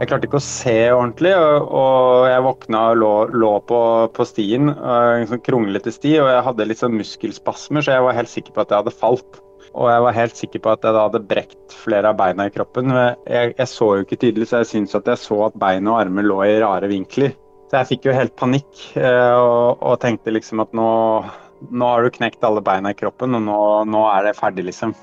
[0.00, 3.80] Jeg klarte ikke å se ordentlig, og, og jeg våkna og lå, lå på,
[4.16, 4.70] på, stien.
[4.72, 8.56] En sånn kronglete sti, og jeg hadde litt sånn muskelspasmer, så jeg var helt sikker
[8.56, 9.42] på at jeg hadde falt.
[9.70, 12.54] Og jeg var helt sikker på at jeg da hadde brekt flere av beina i
[12.54, 12.94] kroppen.
[13.28, 16.00] Jeg, jeg så jo ikke tydelig, så jeg syntes at jeg så at bein og
[16.00, 17.36] armer lå i rare vinkler.
[17.68, 20.88] Så jeg fikk jo helt panikk eh, og, og tenkte liksom at nå,
[21.68, 23.60] nå har du knekt alle beina i kroppen, og nå,
[23.92, 24.96] nå er det ferdig, liksom.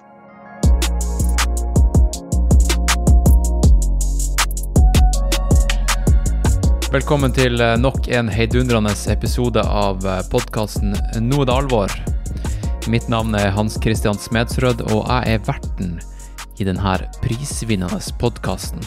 [6.88, 11.92] Velkommen til eh, nok en heidundrende episode av eh, podkasten Nå er det alvor.
[12.88, 15.98] Mitt navn er Hans Christian Smedsrød, og jeg er verten
[16.56, 18.80] i denne prisvinnende podkasten.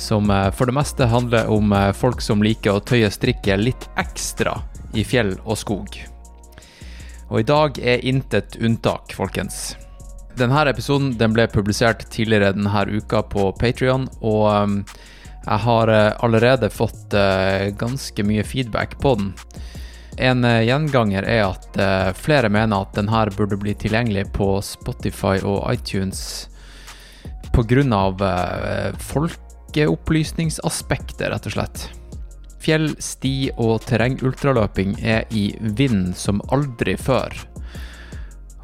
[0.00, 4.54] Som eh, for det meste handler om folk som liker å tøye strikket litt ekstra
[4.96, 5.98] i fjell og skog.
[7.28, 9.74] Og i dag er intet unntak, folkens.
[10.40, 14.88] Denne episoden den ble publisert tidligere denne uka på Patrion, og
[15.46, 19.34] jeg har eh, allerede fått eh, ganske mye feedback på den.
[20.18, 21.78] En eh, gjenganger er at
[22.18, 26.48] flere mener at den her burde bli tilgjengelig på Spotify og iTunes
[27.54, 28.02] pga.
[29.12, 31.90] folkeopplysningsaspektet, rett og slett.
[32.60, 37.46] Fjell, sti og terrengultraløping er i vinden som aldri før.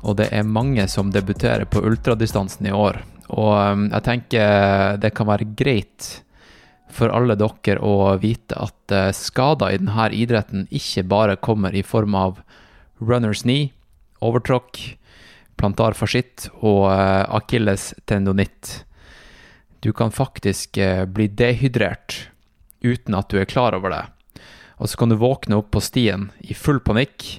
[0.02, 3.04] Og det er mange som debuterer på ultradistansen i år.
[3.30, 6.24] Og jeg tenker det kan være greit
[6.92, 11.84] for alle dere å vite at eh, skader i denne idretten ikke bare kommer i
[11.84, 12.42] form av
[13.00, 13.72] runners knee,
[14.22, 14.80] overtråkk,
[15.58, 18.82] plantar fascitt og eh, akilles tendonitt.
[19.82, 22.28] Du kan faktisk eh, bli dehydrert
[22.82, 24.04] uten at du er klar over det.
[24.82, 27.38] Og så kan du våkne opp på stien i full panikk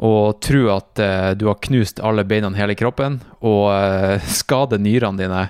[0.00, 1.00] og tro at
[1.36, 3.68] du har knust alle beina hele kroppen og
[4.40, 5.42] skade nyrene dine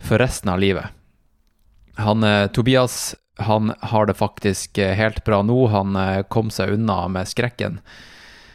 [0.00, 0.99] for resten av livet.
[2.00, 5.66] Han eh, Tobias han har det faktisk eh, helt bra nå.
[5.66, 7.80] Han eh, kom seg unna med skrekken.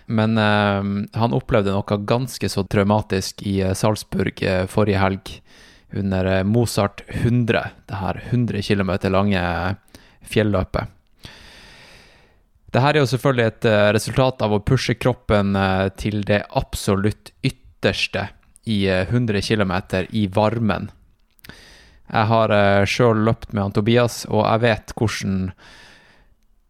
[0.05, 4.37] Men han opplevde noe ganske så traumatisk i Salzburg
[4.69, 5.31] forrige helg,
[5.97, 9.41] under Mozart 100, det her 100 km lange
[10.29, 10.93] fjelløpet.
[12.69, 15.57] Dette er jo selvfølgelig et resultat av å pushe kroppen
[15.97, 18.27] til det absolutt ytterste
[18.69, 19.73] i 100 km
[20.13, 20.91] i varmen.
[22.05, 25.39] Jeg har uh, sjøl løpt med han Tobias, og jeg vet hvordan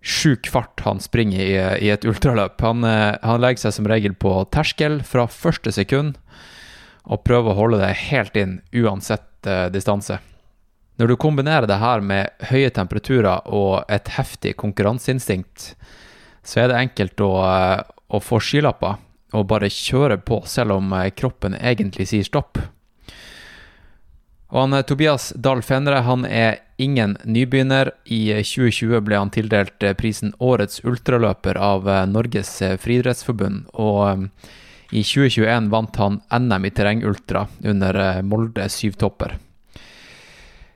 [0.05, 1.55] sjuk fart han springer i,
[1.87, 2.61] i et ultraløp.
[2.63, 6.15] Han, uh, han, legger seg som regel på terskel fra første sekund
[7.05, 10.21] og prøver å holde det helt inn uansett uh, distanse.
[10.95, 15.73] Når du kombinerer det her med høye temperaturer og et heftig konkurranseinstinkt,
[16.45, 17.33] så er det enkelt å,
[18.07, 19.01] å få skylapper
[19.35, 22.61] og bare kjøre på, selv om kroppen egentlig sier stopp.
[24.55, 27.91] Og han, eh, Tobias Dahl Fenre han er ingen nybegynner.
[28.05, 33.65] I 2020 ble han tildelt eh, prisen Årets ultraløper av eh, Norges friidrettsforbund.
[33.73, 34.29] Og
[34.95, 39.35] i 2021 vant han NM i terrengultra under Molde syvtopper.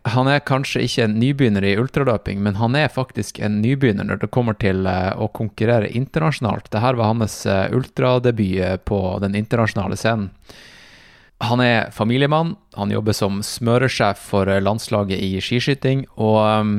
[0.10, 4.24] Han er kanskje ikke en nybegynner i ultraløping, men han er faktisk en nybegynner når
[4.24, 6.72] det kommer til å konkurrere internasjonalt.
[6.72, 10.32] Dette var hans ultradebut på den internasjonale scenen.
[11.40, 12.56] Han er familiemann.
[12.76, 16.04] Han jobber som smøresjef for landslaget i skiskyting.
[16.20, 16.74] Og, um,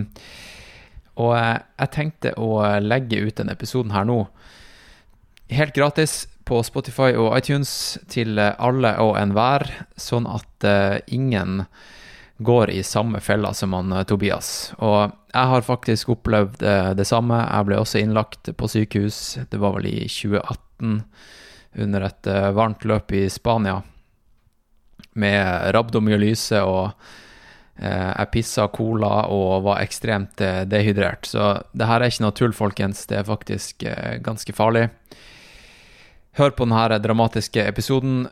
[1.21, 4.27] og jeg tenkte å legge ut denne episoden her nå
[5.51, 9.67] helt gratis på Spotify og iTunes til alle og enhver,
[9.99, 10.67] sånn at
[11.11, 11.65] ingen
[12.39, 14.73] går i samme fella som han Tobias.
[14.79, 16.63] Og jeg har faktisk opplevd
[16.97, 17.43] det samme.
[17.43, 21.03] Jeg ble også innlagt på sykehus, det var vel i 2018,
[21.85, 23.81] under et varmt løp i Spania
[25.19, 26.93] med rabdomyolyse og
[27.81, 31.27] eh, jeg pissa cola og var ekstremt eh, dehydrert.
[31.27, 33.07] Så det her er ikke noe tull, folkens.
[33.11, 34.89] Det er faktisk eh, ganske farlig.
[36.39, 38.29] Hør på denne dramatiske episoden.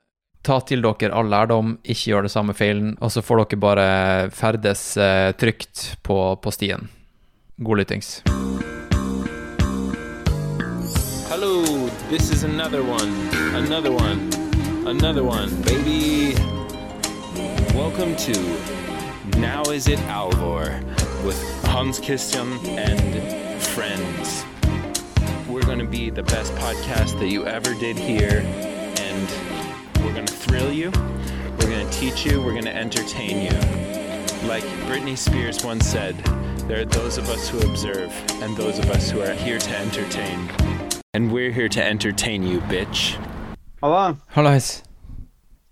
[0.47, 3.89] Ta til dere all lærdom, ikke gjør det samme feilen, og så får dere bare
[4.31, 6.89] ferdes eh, trygt på, på stien.
[7.59, 8.23] God lyttings.
[11.29, 13.13] Hello, this is another one,
[13.55, 14.31] another one,
[14.87, 16.35] another one, baby.
[17.75, 18.33] Welcome to
[19.39, 20.83] Now Is It Alvor
[21.25, 24.45] with Hans Christian and friends.
[25.49, 30.27] We're going to be the best podcast that you ever did hear, and we're going
[30.27, 30.91] to thrill you,
[31.59, 34.49] we're going to teach you, we're going to entertain you.
[34.49, 36.17] Like Britney Spears once said,
[36.69, 38.13] there are those of us who observe
[38.43, 40.51] and those of us who are here to entertain.
[41.15, 43.17] And we're here to entertain you, bitch.
[43.83, 44.17] Halla.
[44.35, 44.83] Hallais.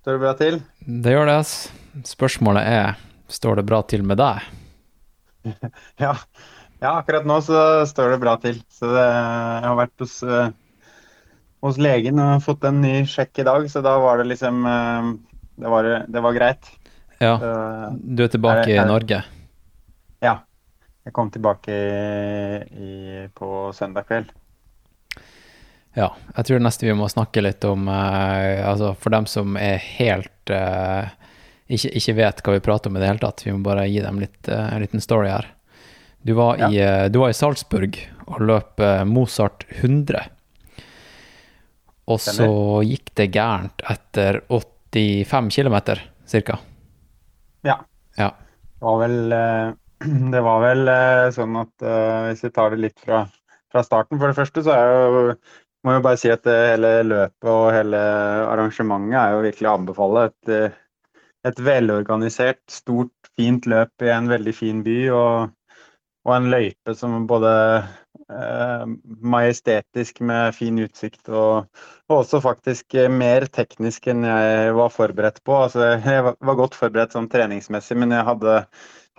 [0.03, 0.63] Står det bra til?
[0.87, 1.73] Det gjør det, ass.
[2.05, 2.97] Spørsmålet er
[3.33, 4.45] står det bra til med deg?
[6.03, 6.13] Ja.
[6.83, 8.59] ja, akkurat nå så står det bra til.
[8.73, 10.51] Så det, jeg har vært hos, eh,
[11.65, 15.13] hos legen og fått en ny sjekk i dag, så da var det liksom eh,
[15.63, 16.69] Det var, det var greit.
[17.23, 17.53] Ja, Så,
[18.03, 19.23] du er tilbake Er er i Norge.
[20.23, 20.37] ja.
[21.07, 24.33] Jeg kom tilbake i, i, på søndag kveld.
[25.95, 29.79] Ja, jeg tror nesten vi må snakke litt om eh, Altså, for dem som er
[29.79, 31.07] helt eh,
[31.67, 34.01] ikke, ikke vet hva vi prater om i det hele tatt, vi må bare gi
[34.05, 35.49] dem litt, eh, en liten story her.
[36.27, 40.23] Du var, i, eh, du var i Salzburg og løp eh, Mozart 100.
[42.07, 42.49] Og så
[42.87, 45.79] gikk det gærent etter 85 km,
[46.27, 46.61] cirka.
[47.67, 47.81] Ja.
[48.15, 48.31] Ja.
[48.31, 49.35] Det var vel,
[50.35, 50.91] det var vel
[51.35, 51.87] sånn at
[52.29, 53.25] hvis vi tar det litt fra,
[53.73, 55.23] fra starten For det første så er jo
[55.87, 57.99] må jo bare si at det hele løpet og hele
[58.51, 60.25] arrangementet er jo virkelig å anbefale.
[60.31, 60.79] Et,
[61.47, 64.99] et velorganisert, stort, fint løp i en veldig fin by.
[65.15, 65.79] Og,
[66.27, 67.53] og en løype som både
[68.31, 68.85] eh,
[69.37, 71.69] majestetisk med fin utsikt og,
[72.11, 75.59] og også faktisk eh, mer teknisk enn jeg var forberedt på.
[75.67, 78.57] Altså, jeg var, godt forberedt sånn treningsmessig, men jeg hadde,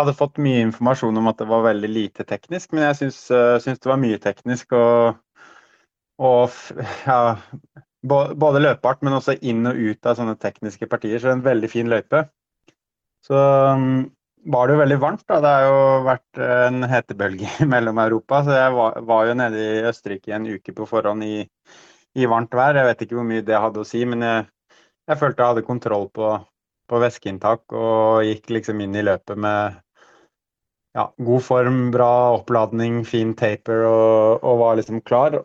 [0.02, 2.74] hadde fått mye informasjon om at det var veldig lite teknisk.
[2.74, 4.76] Men jeg syns, eh, syns det var mye teknisk.
[4.76, 5.24] og
[6.18, 6.50] og
[7.06, 7.38] ja,
[8.08, 11.20] både løpbart, men også inn og ut av sånne tekniske partier.
[11.22, 12.26] Så en veldig fin løype.
[13.28, 14.06] Så um,
[14.48, 15.24] var det jo veldig varmt.
[15.28, 15.40] da.
[15.44, 18.44] Det har jo vært en hetebølge i Mellom-Europa.
[18.46, 21.42] Så jeg var, var jo nede i Østerrike en uke på forhånd i,
[22.18, 22.78] i varmt vær.
[22.80, 24.48] Jeg vet ikke hvor mye det hadde å si, men jeg,
[25.10, 26.32] jeg følte jeg hadde kontroll på,
[26.88, 29.84] på væskeinntak og gikk liksom inn i løpet med
[30.98, 35.38] ja, god form, bra oppladning, fin taper og, og var liksom klar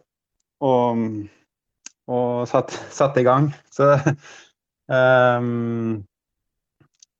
[0.62, 1.02] og,
[2.12, 3.50] og satt, satt i gang.
[3.72, 3.94] Så
[4.92, 6.02] um,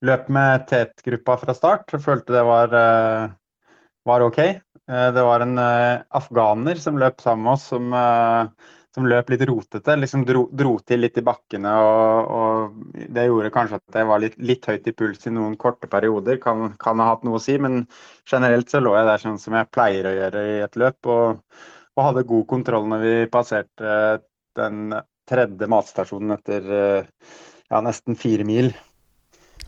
[0.02, 1.96] løp med tetgruppa fra start.
[2.02, 3.32] Følte det var, uh,
[4.08, 4.38] var OK.
[4.90, 7.96] Uh, det var en uh, afghaner som løp sammen med oss, som,
[8.92, 9.96] som løp litt rotete.
[9.98, 14.24] Liksom dro, dro til litt i bakkene, og, og det gjorde kanskje at jeg var
[14.24, 16.40] litt, litt høyt i puls i noen korte perioder.
[16.42, 17.84] Kan, kan ha hatt noe å si, men
[18.28, 21.12] generelt så lå jeg der sånn som jeg pleier å gjøre i et løp.
[21.12, 21.38] og
[21.92, 23.96] og hadde god kontroll når vi passerte
[24.58, 24.94] den
[25.28, 27.30] tredje matstasjonen etter eh,
[27.70, 28.72] ja, nesten fire mil.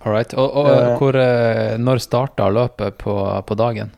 [0.05, 0.35] All right.
[0.37, 3.15] Og, og uh, hvor, eh, når starta løpet på,
[3.49, 3.95] på dagen?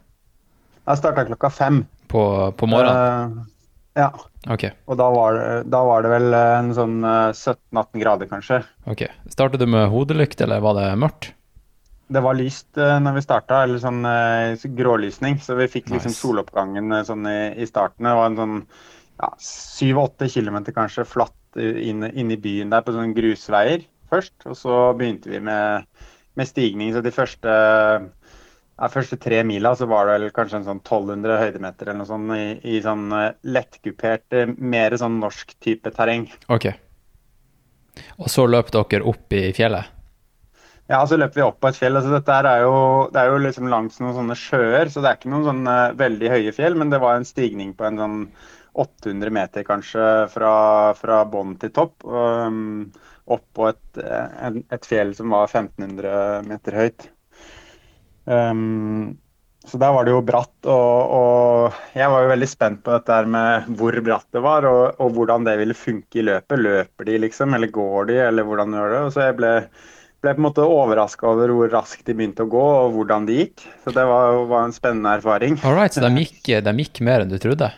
[0.86, 1.82] Jeg starta klokka fem.
[2.06, 2.22] På,
[2.54, 3.40] på morgenen?
[3.40, 3.52] Uh,
[3.98, 4.12] ja,
[4.46, 4.70] Okay.
[4.86, 8.60] og da var, det, da var det vel en sånn eh, 17-18 grader, kanskje.
[8.86, 9.02] ok.
[9.32, 11.32] Startet du med hodelykt, eller var det mørkt?
[12.06, 16.12] Det var lyst uh, når vi starta, eller sånn uh, grålysning, så vi fikk liksom
[16.12, 16.20] Nice.
[16.20, 18.06] soloppgangen sånn i, i starten.
[18.06, 18.60] Det var en sånn
[19.20, 24.36] ja, syv-åtte kilometer kanskje flatt inn, inn i byen der på sånne grusveier først.
[24.46, 25.86] Og så begynte vi med,
[26.36, 26.92] med stigning.
[26.94, 27.56] Så de første,
[28.76, 32.10] ja, første tre mila så var det vel kanskje en sånn 1200 høydemeter eller noe
[32.10, 36.28] sånt i, i sånn eh, lettkupert, eh, mer sånn norsk type terreng.
[36.52, 36.70] Ok.
[38.20, 39.92] Og så løp dere opp i fjellet?
[40.86, 41.96] Ja, så løper vi opp på et fjell.
[41.98, 42.74] altså Dette er jo,
[43.10, 46.30] det er jo liksom langs noen sånne sjøer, så det er ikke noen sånne veldig
[46.30, 48.20] høye fjell, men det var en stigning på en sånn
[48.76, 50.54] 800 meter kanskje fra,
[50.98, 52.04] fra bånn til topp.
[52.04, 52.90] Um,
[53.26, 57.08] opp på et, en, et fjell som var 1500 meter høyt.
[58.26, 59.16] Um,
[59.66, 63.16] så der var det jo bratt, og, og jeg var jo veldig spent på dette
[63.26, 66.62] med hvor bratt det var, og, og hvordan det ville funke i løpet.
[66.62, 69.00] Løper de liksom, eller går de, eller hvordan gjør det?
[69.08, 69.52] Og så jeg ble
[70.24, 73.40] ble på en måte overraska over hvor raskt de begynte å gå, og hvordan det
[73.40, 73.66] gikk.
[73.84, 75.58] Så det var, var en spennende erfaring.
[75.66, 77.70] All right, så de gikk, de gikk mer enn du trodde?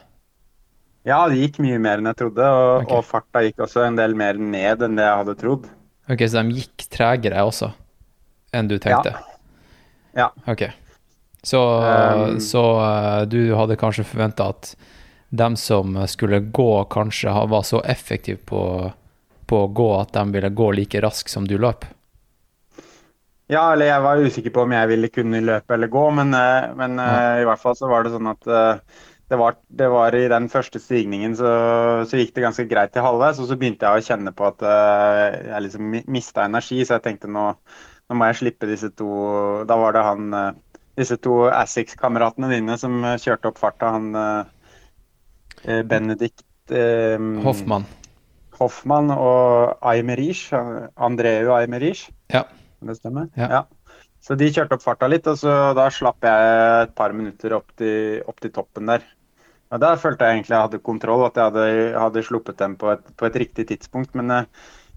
[1.08, 2.98] Ja, det gikk mye mer enn jeg trodde, og, okay.
[2.98, 5.68] og farta gikk også en del mer ned enn det jeg hadde trodd.
[6.08, 7.72] Ok, så de gikk tregere også
[8.56, 9.16] enn du tenkte?
[10.16, 10.30] Ja.
[10.48, 10.68] Ok.
[11.42, 14.72] Så, Um, så eh, du hadde kanskje forventa at
[15.28, 18.62] dem som skulle gå, kanskje var så effektive på,
[19.46, 21.86] på å gå at de ville gå like raskt som du løp?
[23.48, 26.68] Ja, eller jeg var usikker på om jeg ville kunne løpe eller gå, men, eh,
[26.76, 28.98] men eh, i hvert fall så var det sånn at eh,
[29.28, 31.50] det var, det var i den første stigningen så,
[32.08, 34.64] så gikk det ganske greit til halvveis, og så begynte jeg å kjenne på at
[34.64, 37.44] uh, jeg liksom mista energi, så jeg tenkte nå,
[38.08, 39.10] nå må jeg slippe disse to
[39.68, 40.46] Da var det han uh,
[40.98, 46.42] disse to Assix-kameratene dine som eh, kjørte opp farta, han uh, Benedikt
[47.44, 47.86] Hoffmann.
[48.58, 50.48] Hoffmann og Aymerich.
[50.98, 52.08] Andreu Aymerich.
[52.34, 52.42] Ja.
[52.82, 53.30] Det stemmer?
[53.38, 53.62] Ja.
[54.24, 56.50] Så de kjørte opp farta litt, og så da slapp jeg
[56.82, 59.06] et par minutter opp til, opp til toppen der.
[59.68, 62.92] Og Der følte jeg egentlig jeg hadde kontroll, at jeg hadde, hadde sluppet dem på
[62.94, 64.14] et, på et riktig tidspunkt.
[64.16, 64.48] Men eh,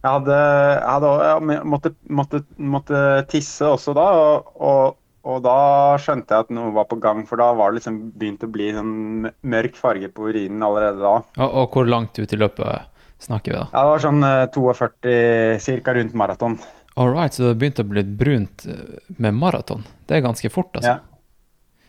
[0.01, 3.01] jeg hadde, jeg hadde jeg måtte, måtte, måtte
[3.31, 4.95] tisse også da, og, og,
[5.27, 5.57] og da
[6.01, 8.71] skjønte jeg at noe var på gang, for da var det liksom begynt å bli
[8.73, 11.19] sånn mørk farge på urinen allerede da.
[11.37, 12.89] Og, og hvor langt ut i løpet
[13.21, 13.67] snakker vi da?
[13.69, 15.97] Ja, det var sånn eh, 42 ca.
[15.99, 16.57] rundt maraton.
[16.99, 19.85] All right, så det begynte å bli brunt eh, med maraton.
[20.07, 20.97] Det er ganske fort, altså.
[20.97, 21.10] Ja.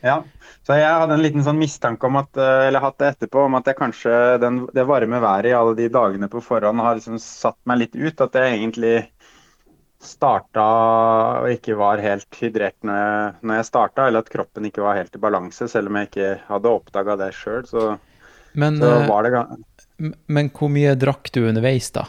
[0.02, 0.16] Ja,
[0.66, 3.54] så jeg hadde en liten sånn mistanke om at, eh, eller hatt det etterpå, om
[3.54, 7.21] at jeg kanskje den, det varme været i alle de dagene på forhånd har liksom
[7.23, 8.25] satt meg litt ut.
[8.25, 8.97] At jeg egentlig
[10.02, 10.64] starta
[11.44, 14.99] og ikke var helt hydrert når jeg, når jeg starta, eller at kroppen ikke var
[14.99, 17.62] helt i balanse, selv om jeg ikke hadde oppdaga det sjøl.
[17.71, 17.92] Så,
[18.59, 19.44] Men, så eh, var det
[20.02, 22.09] men hvor mye drakk du underveis, da?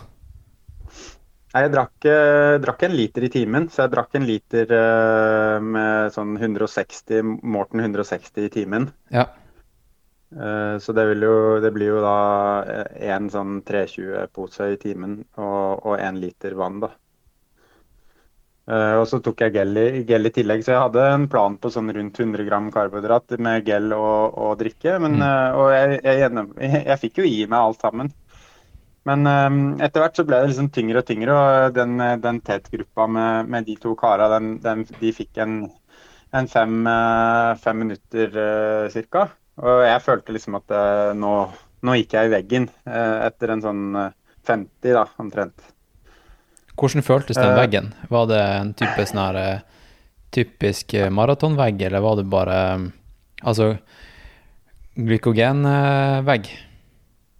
[1.53, 5.59] Nei, Jeg drakk, eh, drakk en liter i timen, så jeg drakk en liter eh,
[5.61, 8.87] med sånn 160, Morten 160 i timen.
[9.13, 9.27] Ja.
[10.33, 12.15] Eh, Så det, jo, det blir jo da
[12.97, 16.89] én sånn 320-pose i timen og én liter vann, da.
[18.65, 21.67] Og så tok jeg gel i, gel i tillegg, så jeg hadde en plan på
[21.69, 24.95] sånn rundt 100 gram karbohydrat med gel og, og drikke.
[25.03, 25.57] Men, Mm.
[25.59, 28.13] og jeg, jeg, jeg, jeg fikk jo i meg alt sammen.
[29.09, 33.07] Men um, etter hvert så ble det liksom tyngre og tyngre, og den, den TET-gruppa
[33.11, 35.57] med, med de to kara, den, den, de fikk en,
[36.31, 39.27] en fem, eh, fem minutter uh, cirka.
[39.59, 41.33] Og jeg følte liksom at uh, nå,
[41.83, 44.11] nå gikk jeg i veggen uh, etter en sånn eh,
[44.47, 45.67] 50, da, omtrent.
[46.79, 47.59] Hvordan føltes den Eh.
[47.59, 47.93] veggen?
[48.09, 49.59] Var det en type sånn her eh,
[50.33, 52.87] typisk eh, maratonvegg, eller var det bare eh,
[53.43, 53.73] altså
[54.97, 56.49] glykogenvegg?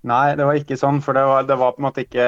[0.10, 2.26] Nei, det var ikke sånn, for det var, det var på en måte ikke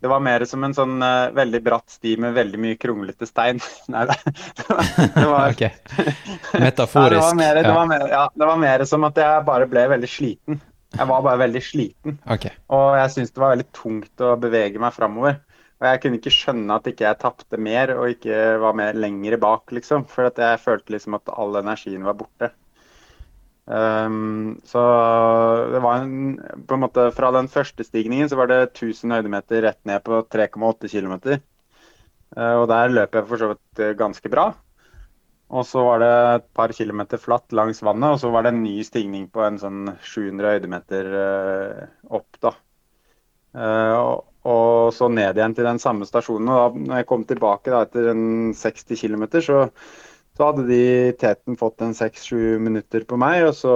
[0.00, 3.60] Det var mer som en sånn uh, veldig bratt sti med veldig mye kronglete stein.
[3.92, 5.60] Nei, det, var, det var
[6.64, 7.36] Metaforisk.
[7.36, 9.68] Nei, det, var mer, det, var mer, ja, det var mer som at jeg bare
[9.70, 10.60] ble veldig sliten.
[10.90, 12.18] Jeg var bare veldig sliten.
[12.26, 12.56] Okay.
[12.74, 15.38] Og jeg syntes det var veldig tungt å bevege meg framover.
[15.80, 19.38] Og jeg kunne ikke skjønne at ikke jeg tapte mer og ikke var mer lengre
[19.40, 20.04] bak, liksom.
[20.10, 22.50] For at jeg følte liksom at all energien var borte.
[23.70, 24.80] Ehm, så
[25.70, 29.62] det var en På en måte fra den første stigningen så var det 1000 høydemeter
[29.62, 31.38] rett ned på 3,8 km.
[32.36, 34.52] og der løp jeg for så vidt eh, ganske bra.
[35.50, 38.62] Og så var det et par kilometer flatt langs vannet, og så var det en
[38.62, 42.52] ny stigning på en sånn 700 høydemeter uh, opp, da.
[43.50, 44.12] Uh, og,
[44.46, 46.52] og så ned igjen til den samme stasjonen.
[46.54, 49.64] Og da når jeg kom tilbake da, etter en 60 km, så,
[50.40, 53.72] så hadde de teten fått en 6-7 minutter på meg, og så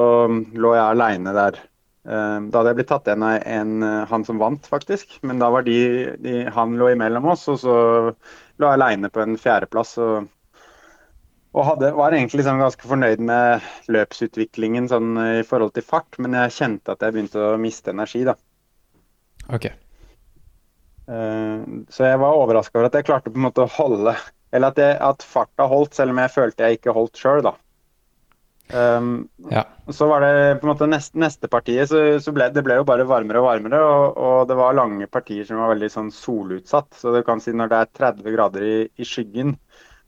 [0.56, 1.59] lå jeg aleine der.
[2.09, 5.18] Eh, Da hadde jeg blitt tatt igjen av en, eh, han som vant, faktisk.
[5.28, 5.76] Men da var de,
[6.25, 7.75] de Han lå imellom oss, og så
[8.09, 9.92] lå jeg aleine på en fjerdeplass.
[10.00, 10.30] Og,
[11.52, 16.33] og hadde, var egentlig liksom ganske fornøyd med løpsutviklingen sånn, i forhold til fart, men
[16.40, 18.38] jeg kjente at jeg begynte å miste energi, da.
[19.52, 19.68] Ok.
[21.12, 21.61] Eh,
[21.92, 24.16] Så jeg var overraska over at jeg klarte på en måte å holde
[24.54, 27.54] Eller at, jeg, at farta holdt, selv om jeg følte jeg ikke holdt sjøl, da.
[28.73, 29.64] Um, Ja.
[29.92, 32.87] så var det på en måte neste, neste partiet, så, så ble det ble jo
[32.88, 33.80] bare varmere og varmere.
[33.84, 36.94] Og, og det var lange partier som var veldig sånn solutsatt.
[36.96, 39.56] Så du kan si når det er 30 grader i, i skyggen,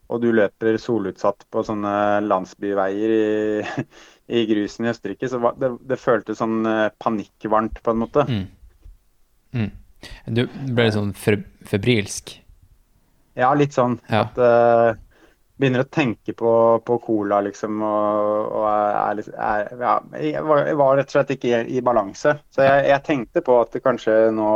[0.07, 1.93] og du løper solutsatt på sånne
[2.31, 3.87] landsbyveier i,
[4.39, 8.25] i grusen i Østerrike, så var, det, det føltes sånn eh, panikkvarmt, på en måte.
[8.31, 8.47] Mm.
[9.59, 9.71] Mm.
[10.39, 12.37] Du ble litt sånn fe- febrilsk.
[13.37, 13.99] Ja, litt sånn.
[14.11, 14.27] Ja.
[14.27, 15.03] At uh,
[15.57, 16.51] Begynner å tenke på,
[16.85, 21.33] på cola, liksom, og, og er, er, ja, jeg, var, jeg var rett og slett
[21.33, 22.35] ikke i, i balanse.
[22.53, 24.51] Så jeg, jeg tenkte på at kanskje nå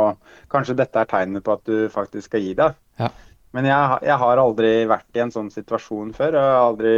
[0.51, 2.77] Kanskje dette er tegnet på at du faktisk skal gi deg.
[3.01, 3.09] Ja.
[3.57, 6.37] Men jeg, jeg har aldri vært i en sånn situasjon før.
[6.37, 6.93] Jeg har aldri,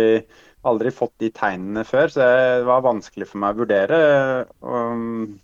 [0.68, 4.02] aldri fått de tegnene før, så det var vanskelig for meg å vurdere.
[4.60, 5.40] Um,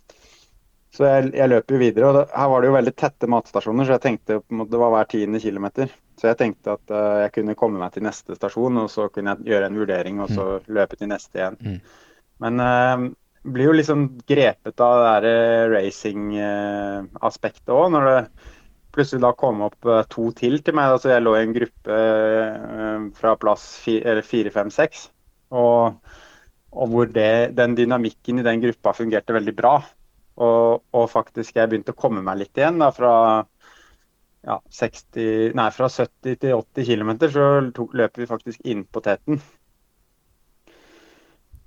[0.94, 3.86] så jeg, jeg løper jo videre, og det, her var det jo veldig tette matstasjoner,
[3.86, 5.92] så jeg tenkte på en måte det var hver tiende kilometer.
[6.20, 9.34] Så jeg tenkte at uh, jeg kunne komme meg til neste stasjon, og så kunne
[9.34, 11.56] jeg gjøre en vurdering, og så løpe til neste igjen.
[11.64, 11.80] Mm.
[12.44, 13.08] Men uh,
[13.48, 18.18] blir jo liksom grepet av det der racing-aspektet òg, når det
[18.94, 20.96] plutselig da kom opp eh, to til til meg.
[20.96, 25.08] Altså jeg lå i en gruppe eh, fra plass fire, fem, seks,
[25.50, 25.96] og,
[26.70, 29.78] og hvor det, den dynamikken i den gruppa fungerte veldig bra.
[30.40, 33.12] Og, og faktisk jeg begynte å komme meg litt igjen da, fra,
[34.46, 39.02] ja, 60, nei, fra 70 til 80 km, så tok, løp vi faktisk inn på
[39.04, 39.40] teten.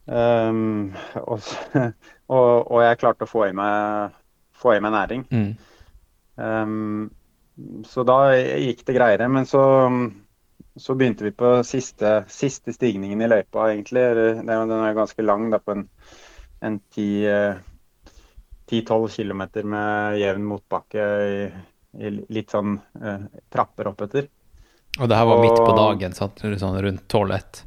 [0.06, 1.46] Um, og,
[2.34, 4.16] og, og jeg klarte å få i meg,
[4.58, 5.26] få i meg næring.
[5.32, 5.52] Mm.
[6.36, 9.30] Um, så da gikk det greiere.
[9.32, 9.64] Men så,
[10.80, 14.08] så begynte vi på siste, siste stigningen i løypa, egentlig.
[14.42, 15.86] Den er- den ganske lang, da, på en,
[16.66, 17.62] en 10
[18.74, 21.40] 10-12 km med jevn motbakke i
[21.94, 24.30] litt sånn eh, trapper oppetter.
[25.02, 26.42] Og det her var midt på dagen, sant?
[26.62, 27.64] Sånn rundt 12-1.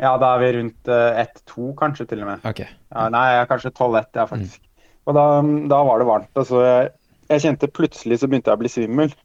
[0.00, 2.44] Ja, da er vi rundt eh, 1-2 kanskje til og med.
[2.48, 2.68] Okay.
[2.92, 4.62] Ja, nei, kanskje 12-1, ja, faktisk.
[5.06, 5.26] Og da,
[5.70, 6.32] da var det varmt.
[6.36, 6.90] Og så jeg,
[7.30, 9.16] jeg kjente plutselig så begynte jeg å bli svimmel.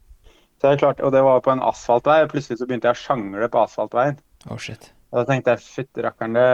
[0.61, 2.21] Så jeg klarte, og det var på en asfaltvei.
[2.23, 4.19] og Plutselig så begynte jeg å sjangle på asfaltveien.
[4.47, 4.91] Oh shit.
[5.11, 6.45] Da tenkte jeg fytti rakkeren, det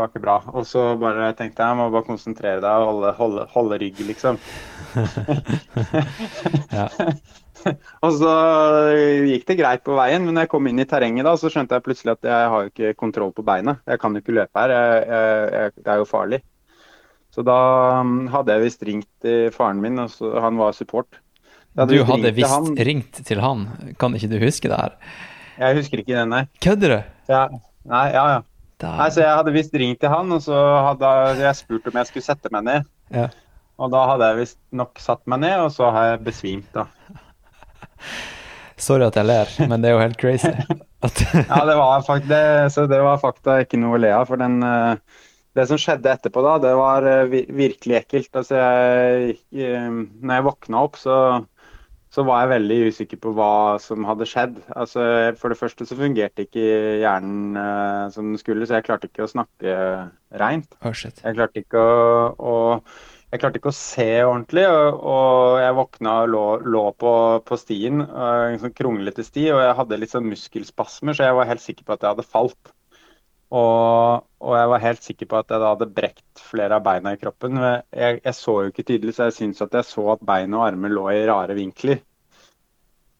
[0.00, 0.40] var ikke bra.
[0.50, 4.02] Og så bare tenkte jeg jeg må bare konsentrere deg og holde, holde, holde rygg,
[4.08, 4.40] liksom.
[6.72, 6.88] Ja.
[8.02, 8.30] Og så
[9.28, 11.78] gikk det greit på veien, men når jeg kom inn i terrenget da, så skjønte
[11.78, 13.76] jeg plutselig at jeg har jo ikke kontroll på beina.
[13.86, 16.40] Jeg kan jo ikke løpe her, jeg, jeg, det er jo farlig.
[17.32, 17.58] Så da
[18.02, 21.22] um, hadde jeg visst ringt til faren min, og så, han var support.
[21.78, 23.68] Hadde Du hadde visst ringt til han.
[24.00, 24.98] Kan ikke du huske det her?
[25.62, 26.42] Jeg husker ikke den, nei.
[26.64, 26.98] Kødder du?
[27.30, 27.46] Ja,
[27.88, 28.40] nei, ja, ja.
[28.82, 30.58] Nei, så jeg hadde visst ringt til han, og så
[30.88, 32.88] hadde jeg spurt om jeg skulle sette meg ned.
[33.14, 33.28] Ja.
[33.82, 36.88] Og da hadde jeg visst nok satt meg ned, og så har jeg besvimt, da.
[38.82, 40.54] Sorry at jeg ler, men det er jo helt crazy.
[41.02, 44.28] Ja, det var fakt det, så det var fakta ikke noe å le av.
[44.28, 45.22] For den, eh,
[45.58, 48.30] det som skjedde etterpå da, det var eh, virkelig ekkelt.
[48.38, 51.16] Altså, jeg, eh, når jeg våkna opp, så,
[52.12, 54.58] så var jeg veldig usikker på hva som hadde skjedd.
[54.76, 55.04] Altså,
[55.40, 56.66] for det første så fungerte ikke
[57.00, 59.78] hjernen uh, som den skulle, så jeg klarte ikke å snakke
[60.42, 60.76] reint.
[60.84, 60.92] oh.
[61.24, 62.54] Jeg klarte ikke å, å
[63.32, 67.12] jeg klarte ikke å se ordentlig, og, og jeg våkna og lå, lå på,
[67.48, 71.38] på stien, uh, en sånn kronglete sti, og jeg hadde litt sånn muskelspasmer, så jeg
[71.40, 72.74] var helt sikker på at jeg hadde falt.
[73.52, 77.12] Og, og jeg var helt sikker på at jeg da hadde brekt flere av beina
[77.12, 77.58] i kroppen.
[77.60, 80.64] Jeg, jeg så jo ikke tydelig, så jeg syntes at jeg så at bein og
[80.70, 82.00] armer lå i rare vinkler.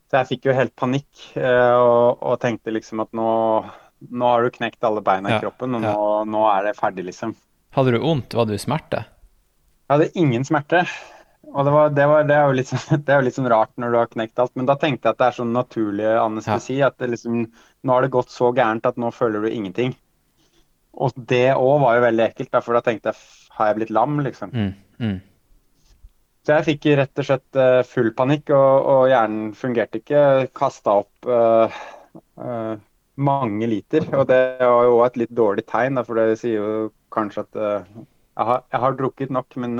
[0.09, 3.29] Så jeg fikk jo helt panikk øh, og, og tenkte liksom at nå,
[4.13, 5.93] nå har du knekt alle beina Ja, i kroppen, og ja.
[5.93, 7.33] nå, nå er det ferdig, liksom.
[7.77, 8.37] Hadde du vondt?
[8.37, 9.05] Var du i smerte?
[9.89, 10.83] Jeg hadde ingen smerte.
[11.53, 13.93] Og det, var, det, var, det, er sånn- det er jo litt sånn rart når
[13.93, 16.79] du har knekt alt, men da tenkte jeg at det er sånn naturlig anestesi.
[16.85, 17.43] At det liksom,
[17.85, 19.97] nå har det gått så gærent at nå føler du ingenting.
[20.93, 24.19] Og det òg var jo veldig ekkelt, for da tenkte jeg har jeg blitt lam,
[24.25, 24.53] liksom.
[24.53, 25.19] Mm, mm.
[26.43, 30.23] Så jeg fikk rett og slett eh, full panikk, og, og hjernen fungerte ikke.
[30.59, 31.83] Kasta opp uh,
[32.41, 32.75] uh,
[33.23, 34.09] mange liter.
[34.19, 37.87] Og det var jo et litt dårlig tegn, for det sier jo kanskje at uh,
[37.93, 39.77] jeg, har, jeg har drukket nok, men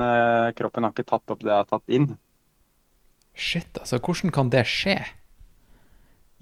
[0.55, 2.13] kroppen har ikke tatt opp det jeg har tatt inn.
[3.33, 3.97] Shit, altså.
[3.97, 4.99] Hvordan kan det skje?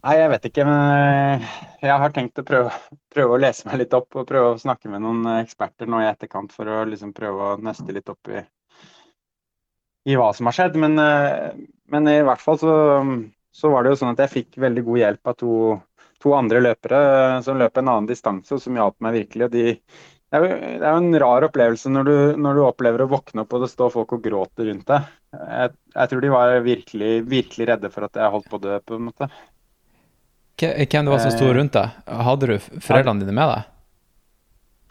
[0.01, 1.49] Nei, jeg vet ikke, men eh,
[1.83, 2.71] jeg har tenkt å prøve,
[3.13, 6.07] prøve å lese meg litt opp og prøve å snakke med noen eksperter nå i
[6.09, 8.41] etterkant for å liksom prøve å nøste litt opp i,
[10.09, 10.79] i hva som har skjedd.
[10.81, 11.51] Men, eh,
[11.93, 12.73] men i hvert fall så,
[13.53, 15.53] så var det jo sånn at jeg fikk veldig god hjelp av to,
[16.25, 19.51] to andre løpere eh, som løp en annen distanse, og som hjalp meg virkelig.
[19.51, 19.77] og de
[20.31, 23.09] det er, jo, det er jo en rar opplevelse når du, når du opplever å
[23.11, 25.09] våkne opp og det står folk og gråter rundt deg.
[25.35, 28.77] Jeg, jeg tror de var virkelig, virkelig redde for at jeg holdt på å dø,
[28.79, 29.27] på en måte.
[30.61, 31.89] Hvem det var som sto Eh, rundt deg?
[32.07, 33.69] Hadde du foreldrene dine med deg?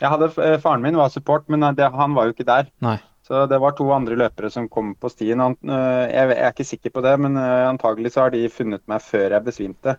[0.01, 2.71] Jeg hadde, eh, Faren min var support, men det, han var jo ikke der.
[2.81, 2.99] Nei.
[3.27, 5.39] Så det var to andre løpere som kom på stien.
[5.63, 9.47] Jeg, er ikke sikker på det, men antagelig så har de funnet meg før jeg
[9.47, 9.95] besvimte.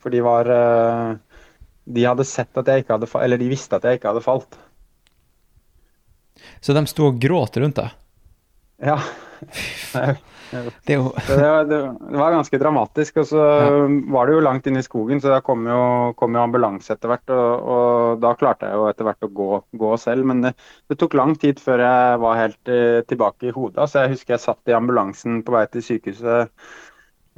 [0.00, 0.48] For de var
[1.84, 4.24] De hadde sett at jeg ikke hadde falt, Eller de visste at jeg ikke hadde
[4.24, 4.56] falt.
[6.64, 7.92] Så de sto og gråt rundt deg?
[8.80, 8.96] Ja.
[10.50, 11.78] Det jo det, var- det,
[12.18, 13.20] var ganske dramatisk.
[13.22, 13.86] Og så Ja.
[14.14, 15.80] var det jo langt inne i skogen, så da kom jo,
[16.18, 17.30] kom jo ambulanse etter hvert.
[17.30, 19.50] Og, og da klarte jeg jo etter hvert å gå,
[19.84, 20.26] gå selv.
[20.30, 20.54] Men det,
[20.90, 23.86] det tok lang tid før jeg var helt eh, tilbake i hodet.
[23.90, 26.50] Så jeg husker jeg satt i ambulansen på vei til sykehuset.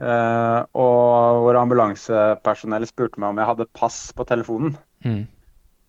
[0.03, 4.75] Uh, og hvor ambulansepersonellet spurte meg om jeg hadde pass på telefonen.
[5.05, 5.23] mm.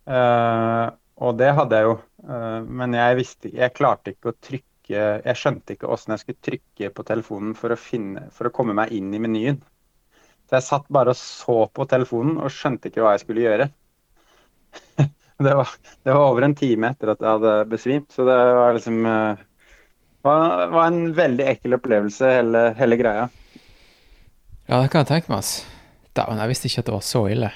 [0.03, 0.91] Uh,
[1.23, 1.91] og det hadde jeg jo,
[2.67, 6.89] men jeg visste Jeg klarte ikke å trykke Jeg skjønte ikke åssen jeg skulle trykke
[6.95, 9.61] på telefonen for å, finne, for å komme meg inn i menyen.
[10.49, 13.69] Så jeg satt bare og så på telefonen og skjønte ikke hva jeg skulle gjøre.
[15.43, 15.69] Det var,
[16.05, 20.27] det var over en time etter at jeg hadde besvimt, så det var liksom Det
[20.29, 23.25] var, var en veldig ekkel opplevelse, hele, hele greia.
[24.69, 25.65] Ja, det kan jeg tenke meg, ass.
[26.15, 27.49] Dæven, jeg visste ikke at det var så ille.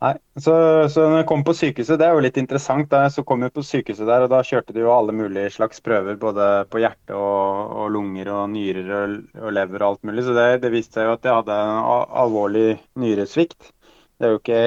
[0.00, 0.52] Nei, så,
[0.88, 2.86] så når jeg kom på sykehuset, det er jo litt interessant.
[2.88, 5.82] Da, så kom jeg på sykehuset der, og da kjørte de jo alle mulige slags
[5.84, 6.16] prøver.
[6.20, 10.24] Både på hjerte og, og lunger og nyrer og, og lever og alt mulig.
[10.24, 12.64] Så det, det viste seg jo at jeg hadde en alvorlig
[13.02, 13.74] nyresvikt.
[14.20, 14.62] Det ikke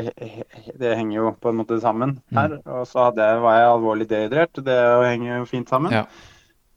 [0.81, 2.59] Det henger jo på en måte sammen her.
[2.65, 4.61] Og så hadde jeg, var jeg alvorlig dehydrert.
[4.65, 5.93] Det henger jo fint sammen.
[5.93, 6.05] Ja.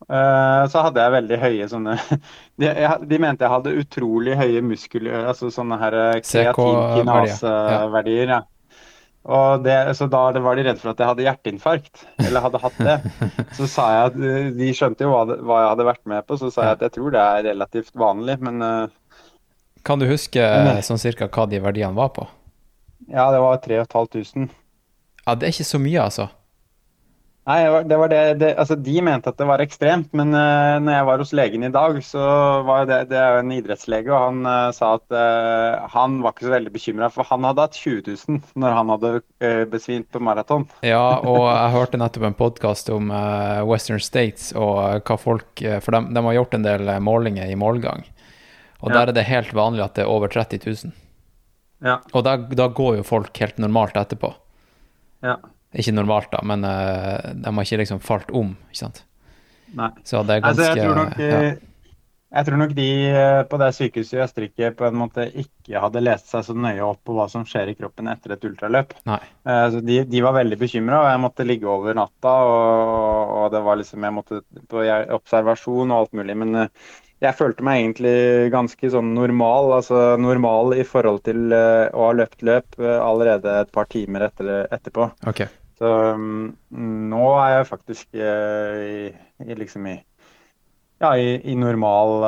[0.07, 1.95] Eh, Så hadde jeg veldig høye sånne
[2.61, 2.67] De,
[3.09, 8.29] de mente jeg hadde utrolig høye muskler, altså sånne her kreatinkinase-verdier.
[8.37, 8.41] Ja.
[9.27, 12.77] Og det, så da var de redde for at jeg hadde hjerteinfarkt, eller hadde hatt
[12.79, 12.95] det.
[13.59, 16.37] Så sa jeg at eh, De skjønte jo hva, hva jeg hadde vært med på,
[16.39, 18.37] så sa jeg at jeg tror det er relativt vanlig.
[18.47, 18.87] Men eh,
[19.83, 22.23] Kan du huske men, sånn cirka hva de verdiene var på?
[23.11, 24.47] ja, det var 3500.
[25.27, 26.29] Ja, det er ikke så mye, altså.
[27.47, 30.93] Nei, det var- det det, Altså, de mente at det var ekstremt, men uh, når
[30.97, 34.19] jeg var hos legen i dag, så var det Det er jo en idrettslege, og
[34.25, 37.79] han uh, sa at uh, han var ikke så veldig bekymra, for han hadde hatt
[37.79, 39.13] 20 000 når han hadde
[39.71, 40.67] besvimt på maraton.
[40.83, 43.11] Ja, og jeg hørte nettopp en podkast om
[43.71, 48.03] Western States og hva folk For de, de har gjort en del målinger i målgang.
[48.83, 48.99] Og Ja.
[48.99, 50.93] der er det helt vanlig at det er over 30 000.
[51.85, 52.01] Ja.
[52.13, 54.35] Og da, da går jo folk helt normalt etterpå.
[55.23, 55.37] Ja.
[55.75, 59.03] Ikke normalt, da, men uh, de har ikke liksom falt om, ikke sant.
[59.77, 59.91] Nei.
[60.07, 61.41] Så det er Altså, jeg tror nok, ja.
[62.37, 66.03] jeg tror nok de eh, på det sykehuset i Østerrike på en måte ikke hadde
[66.05, 68.95] lest seg så nøye opp på hva som skjer i kroppen etter et ultraløp.
[69.11, 69.19] Nei.
[69.49, 72.37] Uh, Så de, de var veldig bekymra, og jeg måtte ligge over natta.
[72.47, 74.87] Og, og det var liksom, jeg måtte på
[75.19, 76.39] observasjon og alt mulig.
[76.45, 76.95] Men eh,
[77.27, 78.17] jeg følte meg egentlig
[78.55, 79.71] ganske sånn normal.
[79.79, 84.27] Altså normal i forhold til uh, å ha løpt løp uh, allerede et par timer
[84.29, 85.11] etter, etterpå.
[85.29, 85.51] Okay.
[85.77, 86.55] Så um,
[87.13, 89.11] nå er jeg faktisk uh, i,
[89.45, 89.97] i liksom i
[91.03, 92.23] ja, i, i normal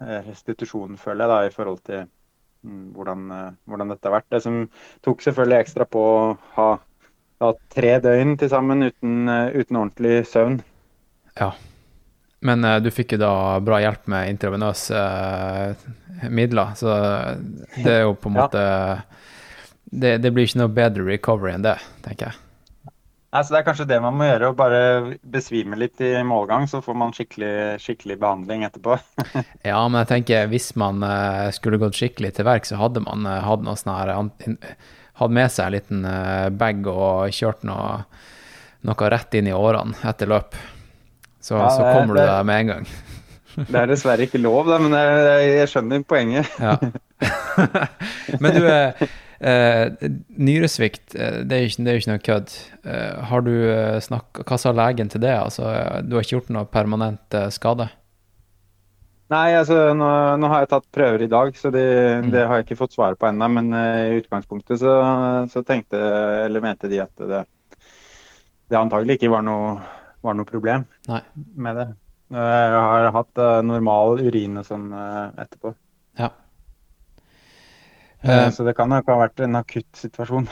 [0.00, 2.06] restitusjon, føler jeg, da, i forhold til
[2.64, 3.26] um, hvordan,
[3.68, 4.30] hvordan dette har vært.
[4.32, 4.62] Det som
[5.04, 6.22] tok selvfølgelig ekstra på å
[6.54, 6.70] ha,
[7.44, 10.56] da, tre døgn til sammen uten, uten ordentlig søvn.
[11.36, 11.50] Ja.
[12.42, 15.90] Men uh, du fikk jo da bra hjelp med intravenøse uh,
[16.30, 16.94] midler, så
[17.76, 18.46] det er jo på en Ja.
[18.46, 18.62] måte
[19.92, 22.38] det, det blir ikke noe bedre recovery enn det, tenker jeg.
[23.32, 24.80] Nei, så Det er kanskje det man må gjøre, å bare
[25.34, 28.98] besvime litt i målgang, så får man skikkelig, skikkelig behandling etterpå.
[29.70, 33.24] Ja, men jeg tenker hvis man uh, skulle gått skikkelig til verk, så hadde man
[33.24, 34.14] hatt noe sånn her
[35.20, 36.04] Hatt med seg en liten
[36.56, 37.98] bag og kjørt noe,
[38.88, 40.56] noe rett inn i årene etter løp.
[41.42, 42.86] Så, Ja, så det- kommer du deg med en gang.
[43.68, 46.48] Det er dessverre ikke lov, da, men jeg, jeg skjønner poenget.
[46.56, 46.76] Ja.
[48.40, 49.02] Men du, eh,
[49.44, 49.90] eh,
[50.40, 52.54] nyresvikt, eh, det er jo ikke, det ikke noe kødd.
[52.88, 53.52] Eh, har du
[54.06, 55.34] snakka Hva sa legen til det?
[55.36, 55.68] Altså,
[56.06, 57.90] du har ikke gjort noe permanent skade?
[59.32, 60.08] Nei, altså nå,
[60.40, 61.84] nå har jeg tatt prøver i dag, så det,
[62.22, 62.30] Mm.
[62.32, 63.46] det har jeg ikke fått svar på ennå.
[63.52, 64.96] Men uh, i utgangspunktet så,
[65.52, 65.96] så tenkte,
[66.46, 67.44] eller mente de at det,
[68.68, 69.76] det antagelig ikke var noe,
[70.22, 71.20] var noe problem Nei.
[71.56, 71.86] med det.
[72.32, 75.74] Jeg har hatt eh, normal urin og sånn eh, etterpå.
[76.20, 76.30] Ja.
[78.22, 80.48] Eh, så det kan nok ha vært en akutt situasjon.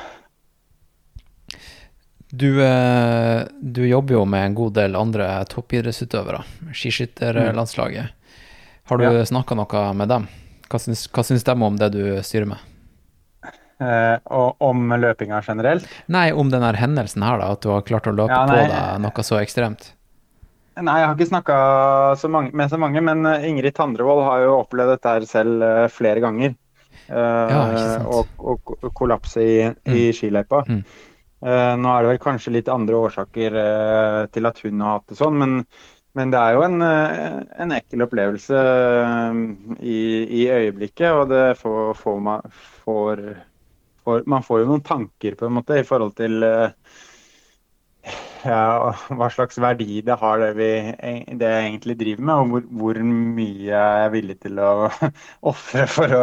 [2.31, 2.51] Du,
[3.61, 8.13] du jobber jo med en god del andre toppidrettsutøvere, skiskytterlandslaget.
[8.91, 9.25] Har du Ja.
[9.27, 10.29] snakka noe med dem?
[10.71, 12.59] Hva syns, hva syns de om det du styrer med?
[13.81, 15.87] Eh, og om løpinga generelt.
[16.13, 18.59] Nei, om den her hendelsen her, da, at du har klart å løpe Ja, på
[18.59, 19.95] deg noe så ekstremt.
[20.81, 21.57] Nei, jeg har ikke snakka
[22.57, 26.25] med så mange, men eh, Ingrid Tandrevold har jo opplevd dette her selv eh, flere
[26.25, 26.59] ganger.
[27.11, 29.55] Ja, og, og kollapse i,
[29.91, 30.61] i skiløypa.
[30.69, 30.83] Mm.
[31.43, 33.57] Nå er det vel kanskje litt andre årsaker
[34.31, 35.57] til at hun har hatt det sånn, men,
[36.15, 38.63] men det er jo en, en ekkel opplevelse
[39.83, 42.47] i, i øyeblikket, og det får, får man
[42.85, 43.25] får,
[44.05, 46.75] får, Man får jo noen tanker på en måte i forhold til eh,
[48.45, 50.69] ja, hva slags verdi det har det, vi,
[51.37, 54.71] det jeg egentlig driver med, og hvor, hvor mye jeg er villig til å
[55.53, 56.15] ofre for,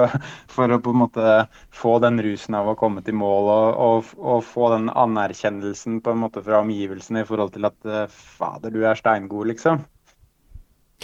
[0.51, 1.35] for å på en måte
[1.75, 6.15] få den rusen av å komme til mål og, og, og få den anerkjennelsen på
[6.15, 9.85] en måte fra omgivelsene i forhold til at eh, fader, du er steingod, liksom.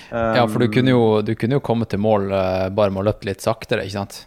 [0.09, 3.03] Ja, for du Um, kunne jo, du kunne jo komme til mål eh, bare med
[3.03, 4.23] å løpe litt saktere, ikke sant?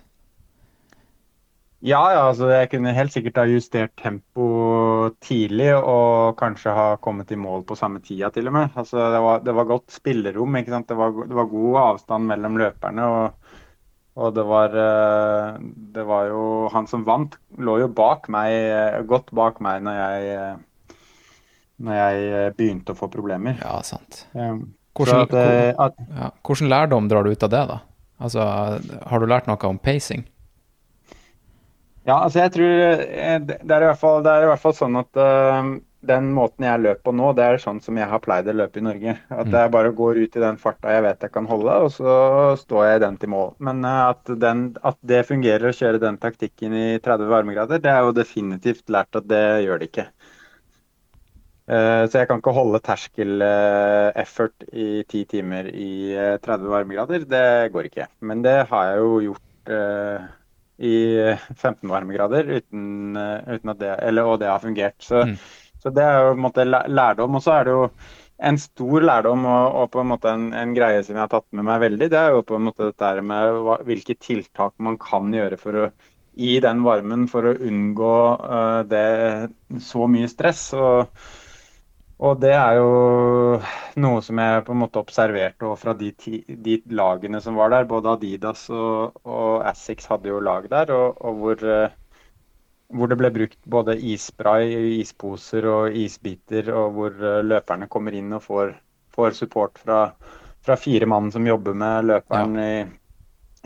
[1.84, 7.30] Ja, ja, altså jeg kunne helt sikkert ha justert tempo tidlig og kanskje ha kommet
[7.30, 8.70] i mål på samme tida til og med.
[8.80, 10.88] Altså det var, det var godt spillerom, ikke sant.
[10.88, 13.04] Det var, det var god avstand mellom løperne.
[13.04, 13.52] Og,
[14.16, 15.58] og det var eh,
[15.98, 20.00] Det var jo Han som vant, lå jo bak meg, eh, godt bak meg når
[20.00, 20.56] jeg eh,
[21.76, 23.58] når jeg begynte å få problemer.
[23.60, 24.22] Ja, sant.
[24.32, 25.34] Hvordan- at,
[25.76, 26.30] at, Ja.
[26.42, 27.76] hvordan lærdom drar du ut av det, da?
[28.18, 30.24] Altså, har du lært noe om pacing?
[32.06, 35.18] Ja, altså jeg tror eh, det er i hvert fall, i hvert fall sånn at
[35.18, 35.70] uh,
[36.06, 38.78] den måten jeg løper på nå, det er sånn som jeg har pleid å løpe
[38.78, 39.16] i Norge.
[39.34, 42.14] At jeg bare går ut i den farta jeg vet jeg kan holde, og så
[42.60, 43.50] står jeg i den til mål.
[43.68, 47.90] Men uh, at, den, at det fungerer å kjøre den taktikken i 30 varmegrader, det
[47.90, 50.06] er jo definitivt lært at det gjør det ikke.
[51.66, 57.26] Uh, Så jeg kan ikke holde terskel-effort i ti timer i eh, 30 varmegrader.
[57.26, 58.06] Det går ikke.
[58.22, 59.42] Men det har jeg jo gjort
[60.78, 60.96] i
[61.54, 64.96] 15 varmegrader uten, eh, uten at det eller, Og det har fungert.
[65.02, 65.36] Så, Mm.
[65.82, 67.34] så det er jo på en måte lærdom.
[67.34, 67.90] Og så er det jo
[68.38, 71.46] en stor lærdom og, og på en måte en, en greie som jeg har tatt
[71.52, 74.98] med meg veldig, det er jo på en måte dette med hva, hvilke tiltak man
[75.00, 75.88] kan gjøre for å
[76.36, 79.48] i den varmen for å unngå uh, det,
[79.80, 80.66] så mye stress.
[80.76, 81.06] Og,
[82.18, 82.88] og, det er jo
[84.02, 87.88] noe som jeg på en måte observerte fra de, de lagene som var der.
[87.90, 92.20] Både Adidas og, og Assix hadde jo lag der, og, og hvor, uh,
[92.88, 98.32] hvor, det ble brukt både isspray, isposer og isbiter, og hvor uh, løperne kommer inn
[98.36, 98.76] og får,
[99.16, 100.06] får support fra,
[100.64, 102.70] fra, fire mann som jobber med løperen ja.
[102.70, 102.86] i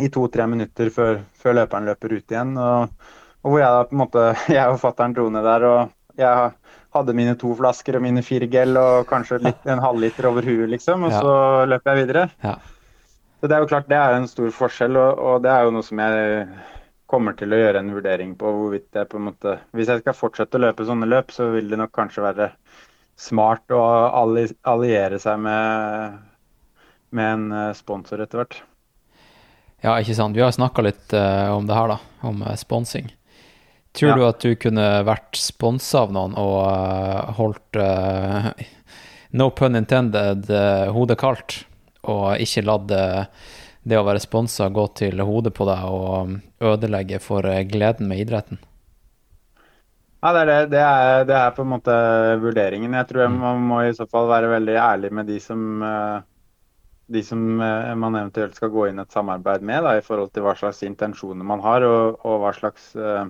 [0.00, 2.54] i to-tre minutter før, før, løperen løper ut igjen.
[2.56, 3.08] Og,
[3.42, 4.26] og, hvor jeg da på en måte
[4.58, 6.50] Jeg og fatter'n dro ned der, og jeg
[6.94, 10.68] hadde mine to flasker og mine fire gel og kanskje litt, en halvliter over huet,
[10.72, 11.06] liksom.
[11.06, 11.22] Og ja.
[11.22, 11.34] så
[11.70, 12.26] løper jeg videre.
[12.42, 12.56] Ja.
[13.40, 15.74] Så det er jo klart det er en stor forskjell, og, og, det er jo
[15.76, 16.46] noe som jeg
[17.10, 20.14] kommer til å gjøre en vurdering på hvorvidt jeg på en måte Hvis jeg skal
[20.14, 22.50] fortsette å løpe sånne løp, så vil det nok kanskje være
[23.20, 23.80] smart å
[24.70, 26.20] alliere seg med,
[27.16, 28.60] med en eh, sponsor etter hvert.
[29.80, 30.36] Ja, ikke sant.
[30.36, 31.98] Vi har snakka litt uh, om det her, da.
[32.28, 33.08] Om uh, sponsing.
[33.96, 34.16] Tror ja.
[34.16, 37.80] du at du kunne vært sponsa av noen og uh, holdt
[39.34, 40.46] no pun intended
[40.94, 41.56] hodet kaldt,
[42.10, 46.32] og ikke latt det å være sponsa gå til hodet på deg og
[46.70, 48.58] ødelegge for gleden med idretten?
[50.20, 50.56] Ja, det er, det.
[50.72, 51.94] Det, er, det er på en måte
[52.42, 52.96] vurderingen.
[52.98, 53.38] Jeg tror jeg mm.
[53.42, 55.78] man må i så fall være veldig ærlig med de som
[57.10, 60.46] de som eh, man eventuelt skal gå inn et samarbeid med, da, i forhold til
[60.46, 63.26] hva slags intensjoner man har, og, og hva slags uh,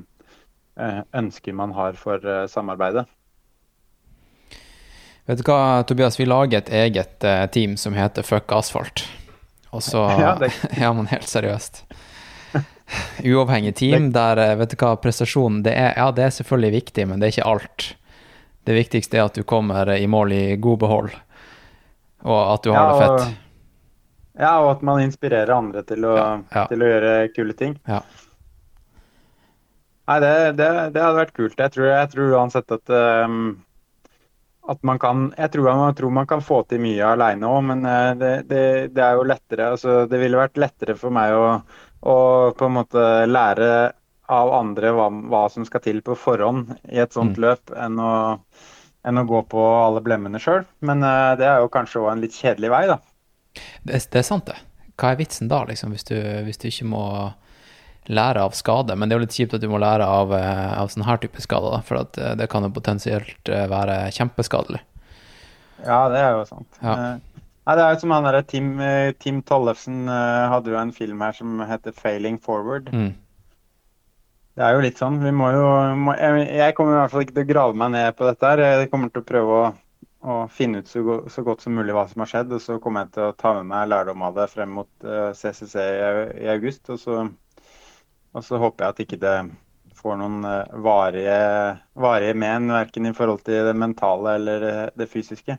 [1.17, 3.07] ønsker man har for uh, samarbeidet.
[5.29, 9.05] Vet du hva, Tobias, vi lager et eget uh, team som heter Fuck asfalt.
[9.71, 10.53] Og så Ja, det...
[10.83, 11.85] ja men helt seriøst.
[13.31, 17.21] Uavhengig team der, vet du hva, prestasjonen det er, Ja, det er selvfølgelig viktig, men
[17.21, 17.93] det er ikke alt.
[18.67, 21.15] Det viktigste er at du kommer i mål i god behold,
[22.29, 23.39] og at du har ja, det fett.
[24.41, 26.67] Ja, og at man inspirerer andre til å, ja, ja.
[26.69, 27.79] Til å gjøre kule ting.
[27.89, 28.03] Ja.
[30.11, 31.61] Nei, det, det, det, hadde vært kult.
[31.61, 32.91] Jeg tror, jeg tror uansett at,
[33.31, 33.53] um,
[34.67, 37.87] at man kan Jeg tror jeg tror man kan få til mye aleine òg, men
[38.19, 38.65] det, det,
[38.97, 39.71] det, er jo lettere.
[39.77, 41.47] Altså, det ville vært lettere for meg å,
[42.03, 42.17] å
[42.59, 43.71] på en måte lære
[44.31, 47.43] av andre hva, hva, som skal til på forhånd i et sånt mm.
[47.43, 48.13] løp, enn å,
[49.07, 50.65] enn å, gå på alle blemmene sjøl.
[50.87, 53.01] Men uh, det er jo kanskje òg en litt kjedelig vei, da.
[53.83, 54.59] Det, det, er sant, det.
[55.01, 57.05] Hva er vitsen da, liksom, hvis du, hvis du, ikke må
[58.09, 58.97] lære av skade?
[58.97, 61.21] Men det er jo litt kjipt at du må lære av, eh, av sånne her
[61.23, 64.81] type skader, da, for at det kan jo potensielt eh, være kjempeskadelig.
[65.85, 66.81] Ja, det er jo sant.
[66.83, 66.97] Ja.
[67.69, 68.71] Nei, det er jo som han derre Tim,
[69.23, 72.89] Tim Tollefsen hadde jo en film her som heter 'Failing Forward'.
[72.91, 73.13] Mm.
[74.57, 75.21] Det er jo litt sånn.
[75.23, 78.17] Vi må jo må, jeg, kommer i hvert fall ikke til å grave meg ned
[78.19, 78.65] på dette her.
[78.65, 79.71] Jeg kommer til å prøve å
[80.21, 81.01] og finne ut så,
[81.33, 82.53] så, godt som mulig hva som har skjedd.
[82.53, 85.31] Og så kommer jeg til å ta med meg lærdom av det frem mot eh,
[85.37, 86.11] CCC i,
[86.45, 86.91] i august.
[86.93, 87.23] Og så,
[88.33, 89.37] og så, håper jeg at ikke det
[90.01, 91.37] får noen uh, varige,
[91.99, 95.59] varige men, verken i forhold til det mentale eller uh, det fysiske.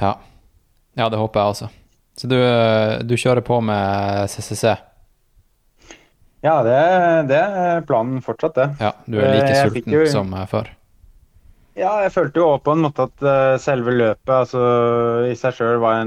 [0.00, 0.14] Ja.
[0.96, 1.70] ja, det håper jeg også.
[2.16, 2.38] Så du,
[3.04, 4.76] du kjører på med CCC?
[6.40, 6.80] Ja, det,
[7.28, 8.68] det, er planen fortsatt, det.
[8.80, 10.04] Ja, Du er like sulten jo...
[10.08, 10.70] som før?
[11.76, 14.62] Ja, jeg følte jo på en måte at selve løpet altså,
[15.28, 16.00] i seg sjøl var,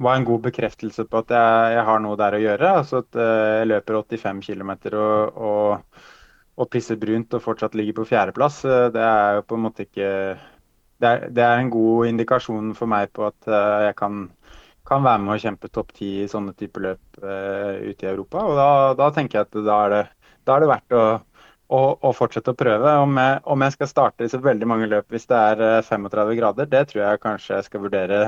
[0.00, 2.72] var, en god bekreftelse på at jeg, jeg, har noe der å gjøre.
[2.82, 6.02] Altså at uh, jeg løper 85 km og, og,
[6.56, 8.62] og, pisser brunt og fortsatt ligger på fjerdeplass.
[8.66, 10.10] Uh, det er jo på en måte ikke
[11.00, 14.26] det er, det er, en god indikasjon for meg på at jeg kan,
[14.84, 18.42] kan, være med og kjempe topp ti i sånne typer løp ute i Europa.
[18.44, 18.66] Og da,
[18.98, 20.02] da, tenker jeg at da er det,
[20.44, 21.04] da er det verdt å
[21.70, 22.94] og, og, fortsette å prøve.
[23.04, 26.32] Om jeg, om jeg, skal starte så veldig mange løp hvis det er 35 eh,
[26.40, 28.20] grader, det tror jeg kanskje jeg skal vurdere,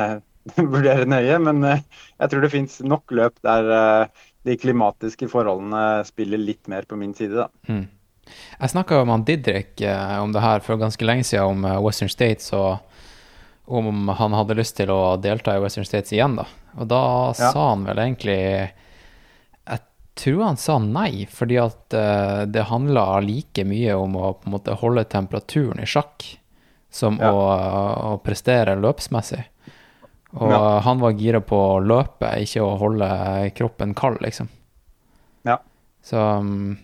[0.74, 1.38] vurdere nøye.
[1.42, 1.82] Men eh,
[2.18, 6.98] jeg tror det fins nok løp der eh, de klimatiske forholdene spiller litt mer på
[6.98, 7.44] min side.
[7.44, 7.48] Da.
[7.70, 7.84] Mm.
[8.32, 9.82] Jeg snakka med Didrik
[10.22, 12.52] om det her for ganske lenge siden, om Western States.
[12.54, 12.78] og
[13.66, 16.44] om han hadde lyst til å delta i Western States igjen, da.
[16.82, 17.50] Og da ja.
[17.54, 19.80] sa han vel egentlig Jeg
[20.18, 21.94] tror han sa nei, fordi at
[22.50, 26.26] det handla like mye om å på en måte holde temperaturen i sjakk
[26.92, 27.32] som ja.
[27.32, 27.40] å,
[28.12, 29.46] å, prestere løpsmessig.
[30.32, 30.60] Og ja.
[30.86, 33.08] han var gira på å løpe, ikke å holde
[33.56, 34.48] kroppen kald, liksom.
[35.48, 35.58] Ja.
[36.04, 36.78] Så um,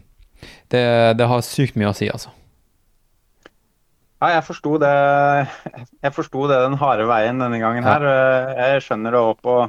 [0.68, 0.84] det,
[1.16, 2.34] det, har sykt mye å si, altså.
[4.18, 4.94] Ja, jeg forsto det.
[6.02, 8.04] Jeg forsto det den harde veien denne gangen her.
[8.58, 9.60] Jeg skjønner det òg på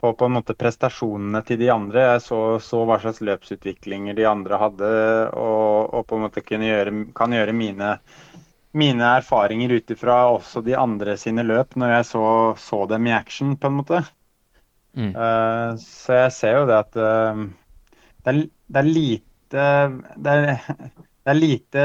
[0.00, 2.06] på, på en måte prestasjonene til de andre.
[2.14, 4.90] Jeg så, så, hva slags løpsutviklinger de andre hadde,
[5.36, 7.94] og, og på en måte gjøre, kan gjøre mine,
[8.76, 12.24] mine erfaringer ut ifra også de andre sine løp, når jeg så,
[12.60, 14.02] så dem i action, på en måte.
[14.94, 15.12] Mm.
[15.14, 17.44] Uh, så jeg ser jo det at uh,
[18.24, 19.68] det, er, det, er lite,
[20.16, 20.50] det er,
[21.22, 21.84] det er lite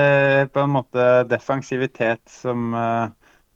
[0.54, 3.08] på en måte defensivitet som uh,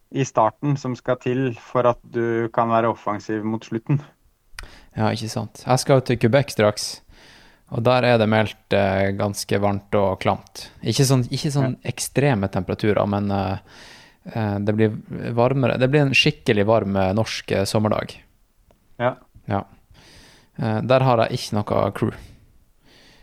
[0.10, 4.02] i starten som skal til for at du kan være offensiv mot slutten.
[4.98, 5.64] Ja, ikke sant.
[5.66, 6.88] Jeg skal jo til Quebec straks,
[7.70, 10.66] og der er det meldt eh, ganske varmt og klamt.
[10.82, 13.84] Ikke sånn, ikke sånn ekstreme temperaturer, men eh,
[14.34, 14.96] eh, det blir
[15.38, 15.78] varmere.
[15.78, 18.16] Det blir en skikkelig varm eh, norsk eh, sommerdag.
[18.98, 19.14] Ja.
[19.46, 19.62] Ja.
[20.58, 22.18] Eh, der har jeg ikke noe crew.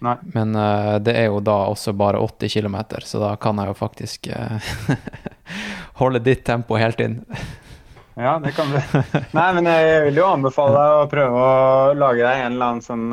[0.06, 0.14] Nei.
[0.36, 0.52] Men
[1.00, 4.26] det er jo da også bare 80 km, så da kan jeg jo faktisk
[6.02, 7.22] holde ditt tempo helt inn.
[8.12, 8.76] Ja, det kan du.
[9.32, 12.84] Nei, men jeg vil jo anbefale deg å prøve å lage deg en eller annen
[12.84, 13.08] sånn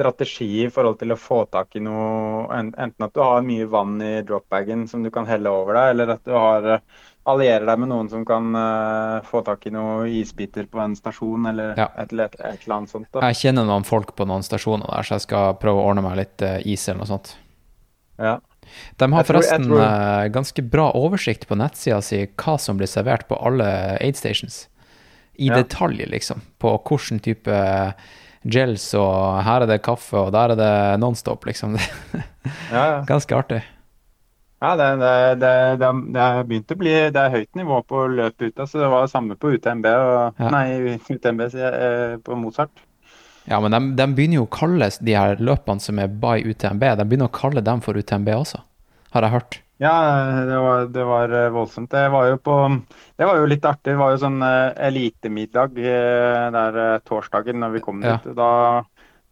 [0.00, 4.00] strategi i forhold til å få tak i noe Enten at du har mye vann
[4.02, 6.80] i dropbagen som du kan helle over deg, eller at du har eh,
[7.30, 11.44] allierer deg med noen som kan uh, få tak i noen isbiter på en stasjon,
[11.52, 11.90] eller Ja.
[12.00, 13.06] et, eller- et, eller annet sånt.
[13.12, 13.20] da.
[13.28, 16.16] Jeg kjenner noen folk på noen stasjoner der, så jeg skal prøve å ordne meg
[16.16, 17.34] litt uh, is eller noe sånt.
[18.18, 18.38] Ja.
[18.96, 22.88] De har tror- forresten tror- eh, ganske bra oversikt på nettsida si hva som blir
[22.90, 23.68] servert på alle
[24.00, 24.66] aid stations.
[25.38, 25.60] I Ja.
[25.62, 26.40] detalj, liksom.
[26.58, 27.94] På hvilken type
[28.44, 30.72] gels, og her er det kaffe, og der er det
[31.02, 31.76] Nonstop, liksom.
[32.72, 33.00] Ja, ja.
[33.04, 33.58] ganske artig.
[34.60, 35.50] Ja, det, det, det,
[35.80, 38.66] det, er å bli Det er høyt nivå på løp ute.
[38.68, 40.50] Så det var det samme på UTMB og Ja.
[40.52, 42.82] Nei, UTMB eh, på Mozart.
[43.48, 46.84] Ja, men de, de begynner jo å kalle de her løpene som er by UTMB,
[47.00, 48.60] de begynner å kalle dem for UTMB også,
[49.16, 49.60] har jeg hørt.
[49.80, 49.92] Ja,
[50.44, 51.90] det var, det var eh, voldsomt.
[51.90, 52.54] Det var på
[53.16, 53.94] Det var jo litt artig.
[53.94, 58.18] Det var jo sånn eh, elitemiddag eh, der torsdagen når vi kom Ja.
[58.18, 58.34] dit.
[58.36, 58.50] Da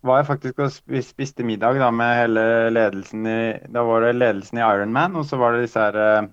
[0.09, 0.73] var jeg faktisk og
[1.05, 5.37] spiste middag da med hele ledelsen i Da var det ledelsen i Ironman, og så
[5.37, 6.29] var det disse her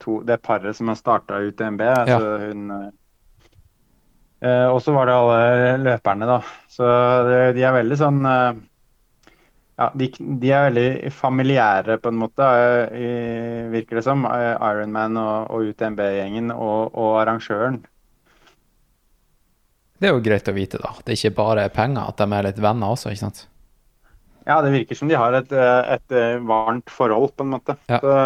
[0.00, 1.82] to Det paret som har starta UTMB.
[1.82, 2.88] Altså hun eh,
[4.40, 6.40] eh, Og så var det alle løperne, da.
[6.72, 6.88] Så
[7.52, 8.24] de er veldig sånn
[9.76, 10.08] ja, de,
[10.40, 12.46] de er veldig familiære, på en måte,
[12.96, 14.24] eh, virker det som.
[14.30, 17.82] eh, Ironman og, og UTMB-gjengen og, og arrangøren.
[19.96, 20.94] Det er jo greit å vite, da.
[21.02, 23.46] Det er ikke bare penger, at de er litt venner også, ikke sant?
[24.46, 27.76] Ja, det virker som de har et, eh, et varmt forhold, på en måte.
[27.90, 28.00] Ja.
[28.00, 28.16] Så,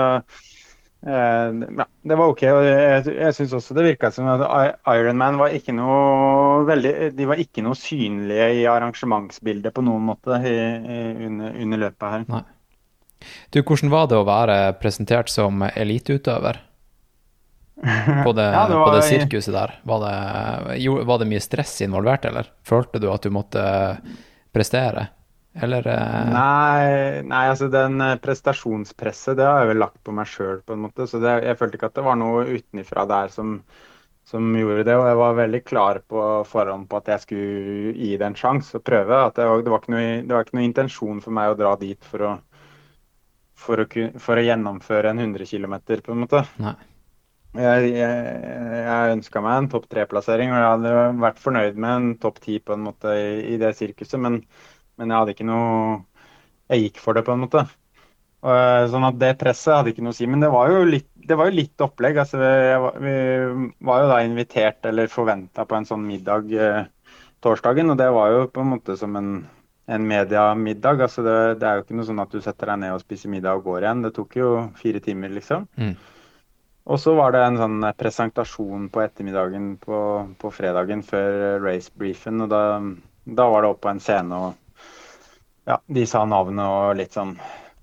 [1.01, 2.43] ja, det var OK.
[2.53, 4.43] og Jeg, jeg syns også det virka som at
[4.93, 10.41] Ironman var ikke noe veldig De var ikke noe synlige i arrangementsbildet på noen måte
[10.45, 12.49] i, i, under, under løpet her.
[13.53, 16.61] Du, hvordan var det å være presentert som eliteutøver?
[18.27, 19.71] På det, Ja, det på det sirkuset der.
[19.89, 22.51] Var det, var det mye stress involvert, eller?
[22.69, 23.63] Følte du at du måtte
[24.53, 25.07] prestere?
[25.53, 26.31] Eller uh...
[26.31, 30.77] Nei, nei, altså den eh, prestasjonspresset, det har jeg vel lagt på meg sjøl, på
[30.77, 31.09] en måte.
[31.11, 33.57] Så det, jeg følte ikke at det var noe utenifra der som,
[34.31, 34.95] som gjorde det.
[34.99, 38.79] Og jeg var veldig klar på forhånd på at jeg skulle gi det en sjanse
[38.79, 39.25] og prøve.
[39.27, 41.75] At det, var, det, var noe, det var ikke noe intensjon for meg å dra
[41.83, 42.37] dit for å,
[43.59, 43.91] for å,
[44.23, 46.47] for å gjennomføre en 100 km, på en måte.
[46.63, 46.79] Nei.
[47.59, 48.27] Jeg, jeg,
[48.87, 52.61] jeg ønska meg en topp tre-plassering, og jeg hadde vært fornøyd med en topp ti
[52.63, 54.45] på en måte i, i det sirkuset, men,
[55.01, 56.01] men jeg hadde ikke noe
[56.71, 57.65] Jeg gikk for det, på en måte.
[58.41, 60.29] Eh, sånn at det presset hadde ikke noe å si.
[60.31, 62.21] Men det var jo litt, det var jo litt opplegg.
[62.23, 62.39] Altså,
[63.03, 63.15] vi
[63.89, 66.85] var jo da invitert eller forventa på en sånn middag eh,
[67.45, 69.35] torsdagen, og det var jo på en måte som en,
[69.91, 71.05] en mediamiddag.
[71.09, 73.35] Altså, det, det er jo ikke noe sånn at du setter deg ned og spiser
[73.35, 74.07] middag og går igjen.
[74.07, 75.69] Det tok jo fire timer, liksom.
[75.81, 75.93] Mm.
[76.91, 79.99] Og så var det en sånn presentasjon på ettermiddagen på,
[80.41, 82.41] på fredagen før racebriefen.
[82.47, 82.63] Og da,
[83.29, 84.57] da var det opp på en scene, og
[85.70, 87.37] ja, de sa navnet og litt sånn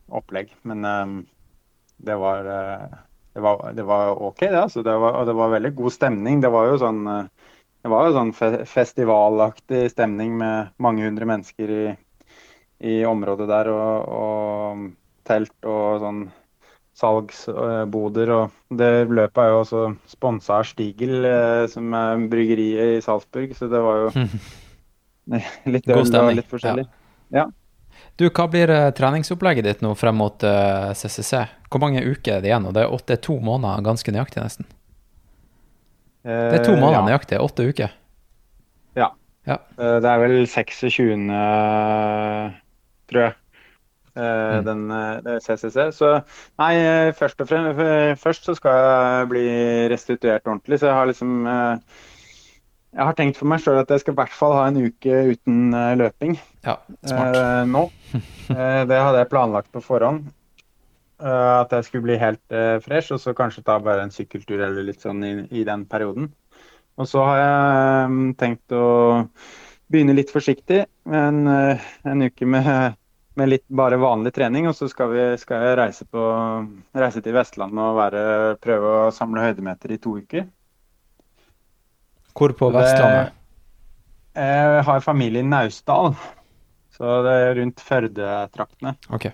[0.08, 0.52] opplegg.
[0.68, 1.18] Men eh,
[2.08, 2.98] det var eh,
[3.38, 4.62] det var, det var OK, det.
[4.62, 4.84] altså.
[4.84, 6.42] Det var, og det var veldig god stemning.
[6.42, 7.52] Det var jo sånn, eh,
[7.86, 11.84] det var jo sånn fe festivalaktig stemning med mange hundre mennesker i,
[12.82, 14.88] i området der, og, og
[15.30, 16.24] telt og sånn
[16.98, 18.34] salgsboder.
[18.40, 23.54] Og det løpet er jo også sponsa av Stigel, eh, som er bryggeriet i Salzburg,
[23.54, 24.28] så det var jo
[25.78, 26.90] litt øl og litt forskjellig.
[28.18, 31.44] Du, hva blir eh, treningsopplegget ditt nå frem mot eh, CCC?
[31.70, 32.66] Hvor mange uker er det igjen?
[32.66, 34.70] Og det er åtte, to måneder, ganske nøyaktig, nesten.
[36.28, 37.06] Det er to måneder ja.
[37.08, 37.94] nøyaktig, åtte uker.
[39.48, 39.62] Ja.
[39.78, 41.30] Det er vel 26.,
[43.08, 43.32] tror jeg.
[43.32, 43.44] eh,
[44.18, 44.64] Mm.
[44.66, 45.78] Den eh, er CCC.
[45.94, 46.12] Så
[46.60, 49.46] nei, eh, først og fremst først så skal jeg bli
[49.94, 50.80] restituert ordentlig.
[50.82, 52.02] Så jeg har liksom eh,
[52.96, 55.18] Jeg har tenkt for meg sjøl at jeg skal i hvert fall ha en uke
[55.34, 57.36] uten eh, løping Ja, smart.
[57.36, 57.84] eh, nå.
[58.48, 60.30] Eh, Det hadde jeg planlagt på forhånd.
[61.20, 64.62] Eh, At jeg skulle bli helt eh, fresh, og så kanskje ta bare en sykkeltur
[64.64, 66.30] eller litt sånn i, i den perioden.
[66.98, 68.86] Og så har jeg um, tenkt å
[69.92, 70.86] begynne litt forsiktig.
[71.06, 72.96] En, eh, en uke med
[73.38, 74.66] med litt bare vanlig trening.
[74.66, 76.22] Og så skal, vi, skal jeg reise, på,
[76.98, 78.22] reise, til Vestlandet og være,
[78.64, 80.48] prøve å samle høydemeter i to uker.
[82.38, 83.34] Hvor på Vestlandet?
[84.38, 86.14] jeg har familie i Naustdal.
[86.98, 88.96] Så det er rundt Førde-traktene.
[89.14, 89.34] Okay.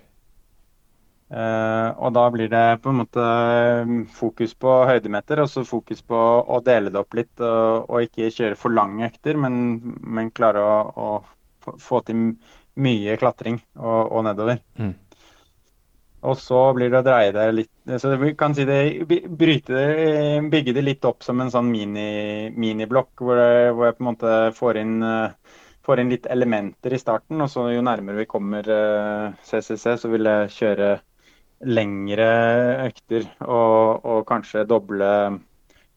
[1.34, 3.24] Uh, og da blir det på en måte
[4.14, 7.32] fokus på høydemeter, og så fokus på å dele det opp litt.
[7.40, 9.56] Og, og ikke kjøre for lange økter, men,
[10.04, 12.36] men klare å, å, få til
[12.84, 14.60] mye klatring og, og nedover.
[14.78, 14.94] Mm.
[16.24, 18.80] Og så blir det å dreie det litt Så vi kan si det,
[19.28, 23.42] bryte det, bygge det litt opp som en sånn miniblokk, mini hvor,
[23.76, 24.94] hvor, jeg på en måte får inn,
[25.84, 27.42] får inn, litt elementer i starten.
[27.44, 28.70] Og så jo nærmere vi kommer
[29.44, 30.94] CCC, så vil jeg kjøre
[31.64, 32.30] lengre
[32.88, 35.12] økter og, og kanskje doble,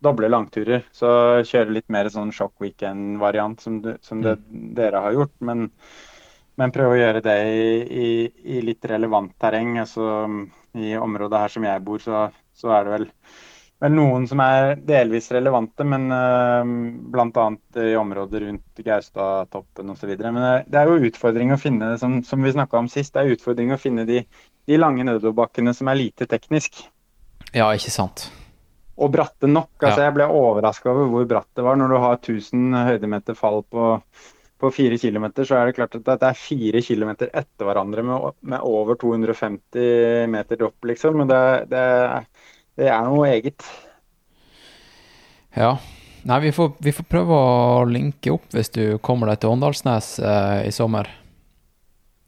[0.03, 0.85] doble, langturer.
[0.95, 1.09] Så
[1.47, 4.69] kjøre litt mer sånn shock weekend-variant som, som det, mm.
[4.79, 5.35] dere har gjort.
[5.47, 5.69] Men,
[6.61, 8.09] men, prøve å gjøre det i, i,
[8.57, 9.77] i, litt relevant terreng.
[9.83, 10.07] Altså,
[10.77, 12.27] I området her som jeg bor, så,
[12.57, 13.07] så er det vel,
[13.85, 16.75] vel, noen som er delvis relevante, men uh,
[17.13, 17.47] bl.a.
[17.85, 20.13] i området rundt Gaustatoppen osv.
[20.25, 23.37] Men det er jo utfordring å finne, som, som vi snakka om sist, det er
[23.37, 24.25] utfordring å finne de
[24.67, 26.83] de lange nedoverbakkene som er lite teknisk.
[27.55, 28.27] Ja, ikke sant.
[28.97, 29.71] Og bratte nok.
[29.79, 30.09] altså ja.
[30.09, 31.79] Jeg ble overraska over hvor bratt det var.
[31.79, 33.93] Når du har 1000 høydemeter fall på,
[34.61, 38.39] på fire km, så er det klart at det er fire km etter hverandre med,
[38.41, 41.21] med, over 250 meter dropp, liksom.
[41.21, 41.43] Men det,
[41.73, 41.85] det,
[42.81, 43.67] det er noe eget.
[45.57, 45.77] Ja.
[46.27, 50.17] Nei, vi får, vi får, prøve å linke opp hvis du kommer deg til Åndalsnes
[50.19, 51.13] eh, i sommer.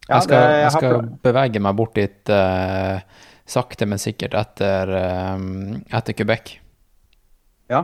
[0.09, 3.01] Jeg skal, jeg skal bevege meg bort dit eh,
[3.49, 5.35] sakte, men sikkert etter, eh,
[5.99, 6.55] etter Quebec.
[7.69, 7.83] Ja.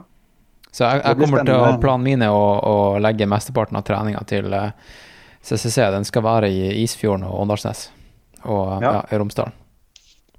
[0.76, 4.24] Så jeg, jeg kommer til å Planen min er å, å legge mesteparten av treninga
[4.28, 4.96] til uh, eh,
[5.46, 5.78] CCC.
[5.96, 7.88] Den skal være i Isfjorden og Åndalsnes
[8.44, 8.98] og ja.
[9.00, 9.56] Ja, i Romsdalen.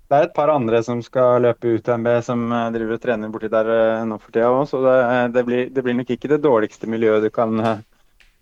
[0.06, 3.70] Det er et par andre som skal løpe UTMB, som driver og trener borti der
[4.06, 4.98] nå for tida òg, så det,
[5.34, 7.58] det, blir, det, blir, nok ikke det dårligste miljøet du kan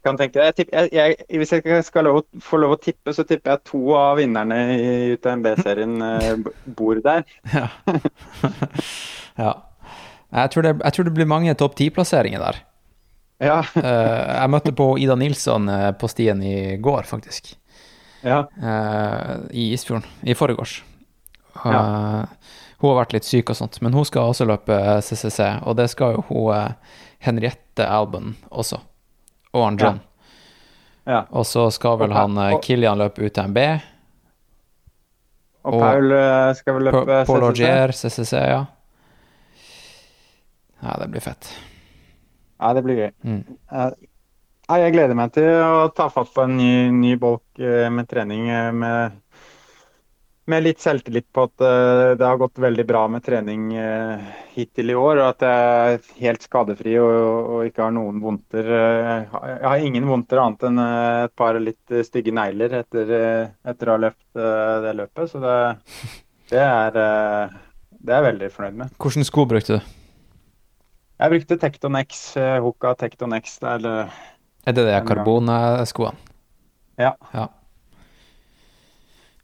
[0.05, 0.45] kan tenke
[0.92, 4.59] jeg, Hvis jeg skal lov, få lov å tippe, så tipper jeg to av vinnerne
[4.74, 7.24] i UTMB-serien eh, bor der.
[7.57, 7.68] ja.
[9.45, 9.55] ja.
[10.35, 12.62] Jeg, tror det, jeg tror det blir mange topp ti-plasseringer der.
[13.43, 13.59] Ja.
[13.62, 17.55] uh, jeg møtte på Ida Nilsson uh, på stien i går, faktisk.
[18.24, 18.45] Ja.
[18.59, 20.07] Uh, I Isfjorden.
[20.22, 20.80] I forgårs.
[21.64, 21.82] Ja.
[22.82, 25.87] Hun har vært litt syk og sånt, men hun skal også løpe CCC, og det
[25.93, 26.74] skal jo hun
[27.22, 28.82] Henriette Alban også
[29.55, 30.01] og han John.
[31.05, 31.24] Ja.
[31.30, 33.59] Og så skal vel han eh, Kilian løpe UTMB.
[35.64, 37.28] Og, og Paul eh, skal vel løpe CCC.
[37.28, 38.62] Paul Augier, CCC, ja.
[40.85, 41.49] Ja, det blir fett.
[42.61, 43.11] Ja, det blir gøy.
[43.24, 43.43] Mm.
[44.64, 48.49] Jeg gleder meg til å ta fatt på en ny, ny bolk eh, med trening
[48.78, 49.20] med
[50.45, 53.70] med litt selvtillit på at uh, det har gått veldig bra med trening
[54.53, 55.22] hittil i år.
[55.22, 57.14] Og at jeg er helt skadefri og,
[57.55, 58.68] og ikke har noen vondter.
[58.68, 63.16] Jeg har ingen vondter annet enn et par litt stygge negler etter,
[63.64, 64.45] etter å ha løpt
[64.85, 65.32] det løpet.
[65.32, 65.57] Så det,
[66.53, 67.01] det, er,
[67.97, 68.97] det er jeg veldig fornøyd med.
[69.01, 69.95] Hvilke sko brukte du?
[71.22, 72.22] Jeg brukte Tekton X.
[72.64, 73.58] Hoka Tekton X.
[73.62, 73.84] Det er,
[74.66, 76.32] det det de karbonskoene?
[76.98, 77.14] Ja.
[77.34, 77.48] ja.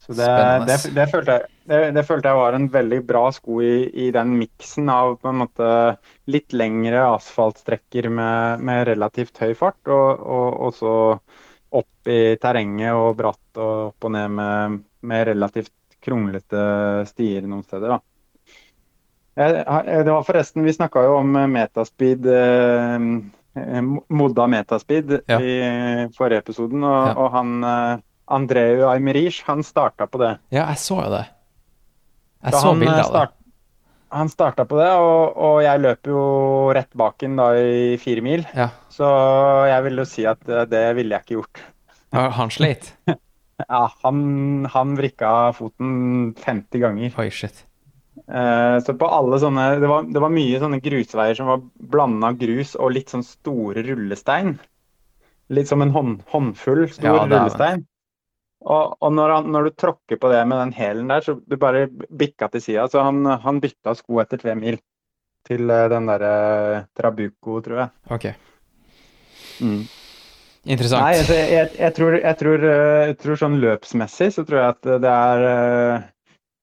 [0.01, 0.27] Så det,
[0.67, 4.33] det, det, følte jeg, det, følte jeg, var en veldig bra sko i, i den
[4.39, 5.67] miksen av på en måte
[6.31, 10.95] litt lengre asfaltstrekker med, med relativt høy fart, og, og, og, så
[11.81, 16.65] opp i terrenget og bratt og opp og ned med, med relativt kronglete
[17.07, 17.93] stier noen steder.
[17.93, 18.10] da.
[19.35, 25.37] Det var forresten, Vi snakka jo om metaspeed, eh, modda metaspeed ja.
[25.39, 25.53] i
[26.17, 26.83] forrige episoden.
[26.83, 27.13] Og, ja.
[27.15, 27.93] og han eh,
[28.31, 30.35] Andreu Aymerich, han starta på det.
[30.53, 31.25] Ja, jeg så det.
[32.41, 33.27] Jeg så, så bildet av det.
[34.11, 36.21] Han starta på det, og, og, jeg løp jo
[36.75, 38.43] rett bak ham da i fire mil.
[38.51, 38.67] Ja.
[38.91, 39.07] Så
[39.71, 41.61] jeg vil jo si at eh, det ville jeg ikke gjort.
[42.11, 42.91] Han sleit?
[43.71, 44.17] ja, han,
[44.73, 47.15] han vrikka foten 50 ganger.
[47.23, 47.63] Oi, shit.
[48.29, 51.63] Uh, så på alle sånne det var, det var, mye sånne grusveier som var
[51.93, 54.57] blanda grus og litt sånn store rullestein.
[55.51, 57.85] Litt som en hånd, håndfull stor ja, rullestein.
[58.61, 61.57] Og, og når, han, når, du tråkker på det med den hælen der, så du
[61.59, 62.85] bare bikka til sida.
[62.91, 64.77] Så han, han, bytta sko etter tre mil
[65.47, 66.35] til eh, den derre
[66.75, 67.91] eh, Trabuco, tror jeg.
[68.13, 68.27] Ok.
[69.65, 69.81] Mm.
[70.69, 71.01] Interessant.
[71.01, 74.91] Nei, jeg, jeg, jeg, tror, tror, eh, jeg, tror, sånn løpsmessig så tror jeg at
[75.07, 75.45] det er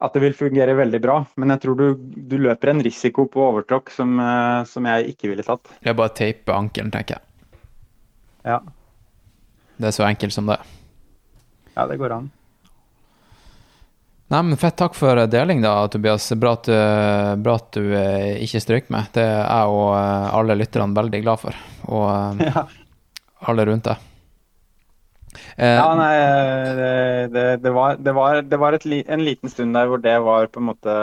[0.00, 1.16] At det vil fungere veldig bra.
[1.42, 5.32] Men jeg tror du, du løper en risiko på overtråkk som, uh, som jeg ikke
[5.32, 5.64] ville tatt.
[5.82, 7.62] Det er bare å teipe ankelen, tenker jeg.
[8.46, 8.60] Ja.
[9.78, 10.58] Det er så enkelt som det.
[11.74, 12.30] Ja, det går an.
[14.28, 16.26] Nei, men Fett takk for deling, da, Tobias.
[16.36, 19.06] Bra at, du- bra at du eh, ikke strøyk meg.
[19.14, 21.58] Det er jeg og eh, alle lytterne veldig glad for.
[21.88, 22.66] Og eh, Ja.
[23.48, 24.04] alle rundt deg.
[25.56, 26.12] Eh, Ja, nei,
[26.78, 26.92] det,
[27.34, 30.48] det, det var, det var, det var et, en liten stund der hvor det var
[30.52, 30.94] på en måte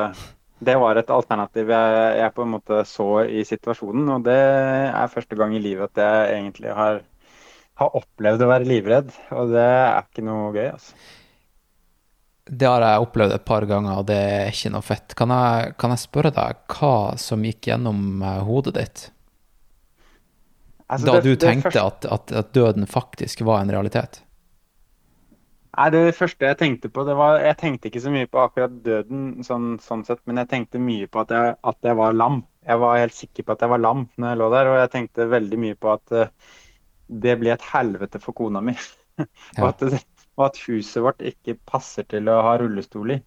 [0.66, 5.12] Det var et alternativ jeg, jeg på en måte så i situasjonen, og det er
[5.12, 7.02] første gang i livet at jeg egentlig har,
[7.82, 10.96] har opplevd å være livredd, og det er ikke noe gøy, altså.
[12.46, 15.16] Det har jeg opplevd et par ganger, og det er ikke noe fett.
[15.18, 19.06] Kan jeg, kan jeg spørre deg hva som gikk gjennom eh, hodet ditt
[20.90, 24.22] Altså, da det- du tenkte første- at, at, at døden faktisk var en realitet?
[25.78, 28.76] Nei, Det første jeg tenkte på, det var Jeg tenkte ikke så mye på akkurat
[28.84, 32.44] døden, sånn, sånn sett, men jeg tenkte mye på at jeg, at jeg var lam.
[32.66, 34.92] Jeg var helt sikker på at jeg var lam når jeg lå der, og jeg
[34.94, 36.28] tenkte veldig mye på at uh,
[37.10, 38.74] det blir et helvete for kona mi.
[39.60, 39.84] og, at
[40.38, 43.20] og at huset vårt ikke passer til å ha rullestol i.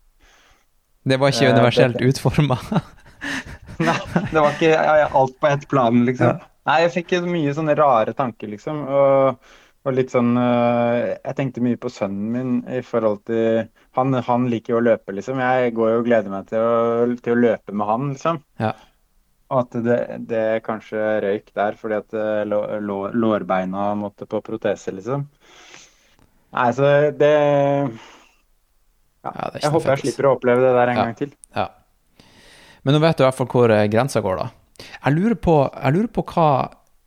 [1.09, 2.57] Det var ikke Eh, universelt det- utforma.
[3.79, 3.95] Nei,
[4.33, 4.73] det var ikke
[5.15, 6.33] alt på ett plan, liksom.
[6.41, 6.47] Ja.
[6.69, 8.83] Nei, jeg fikk mye sånne rare tanker, liksom.
[8.93, 9.53] Og,
[9.89, 13.63] og litt sånn øh, Jeg tenkte mye på sønnen min i forhold til
[13.97, 15.41] Han, han liker jo å løpe, liksom.
[15.41, 18.43] Jeg går jo og gleder meg til å, til å løpe med han, liksom.
[18.61, 18.75] Ja.
[19.49, 19.99] Og at det,
[20.29, 25.25] det kanskje røyk der fordi at øh, lå, lå, lårbeina måtte på protese, liksom.
[26.53, 26.85] Nei, så
[27.17, 27.33] det
[29.25, 31.05] Ja, det er Jeg håper jeg slipper å oppleve det der en Ja.
[31.09, 31.33] gang til.
[31.57, 31.69] Ja.
[32.85, 34.47] Men nå vet du i hvert fall hvor eh, grensa går, da.
[34.79, 36.49] Jeg lurer på, jeg lurer på hva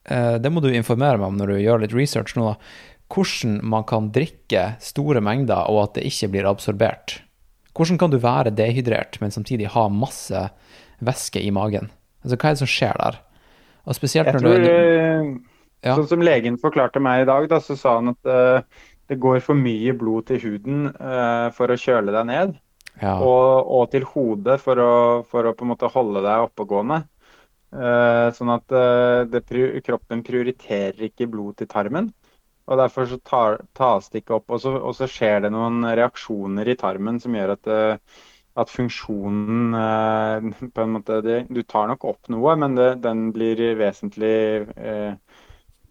[0.10, 2.56] eh, Det må du informere meg om når du gjør litt research nå, da.
[3.12, 7.18] Hvordan man kan drikke store mengder og at det ikke blir absorbert.
[7.76, 10.46] Hvordan kan du være dehydrert, men samtidig ha masse
[11.04, 11.90] væske i magen?
[12.24, 13.20] Altså, Hva er det som skjer der?
[13.88, 15.32] Og spesielt når tror, du øh,
[15.82, 15.96] Ja.
[15.98, 19.40] Sånn som legen forklarte meg i dag, da, så sa han at uh, det går
[19.42, 22.52] for mye blod til huden uh, for å kjøle deg ned,
[23.02, 23.16] ja.
[23.16, 24.92] og, og til hodet for å,
[25.26, 27.02] for å på en måte holde deg oppegående.
[27.72, 29.46] Eh, sånn at eh, det,
[29.86, 32.10] kroppen prioriterer ikke blod til tarmen.
[32.68, 34.52] Og derfor så tar, tas det ikke opp.
[34.52, 38.20] Og så, og så skjer det noen reaksjoner i tarmen som gjør at, eh,
[38.62, 39.78] at funksjonen
[40.76, 44.36] på en måte det, Du tar nok opp noe, men det, den blir vesentlig
[44.76, 45.16] eh,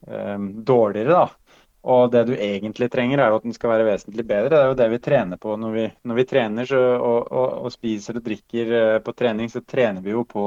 [0.06, 0.38] eh,
[0.72, 1.56] dårligere, da.
[1.90, 4.52] Og det du egentlig trenger, er jo at den skal være vesentlig bedre.
[4.52, 7.54] Det er jo det vi trener på når vi, når vi trener så, og, og,
[7.64, 10.44] og spiser og drikker på trening, så trener vi jo på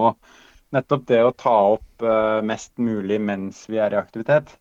[0.74, 4.56] nettopp det å ta opp eh, mest mulig mens vi er i aktivitet.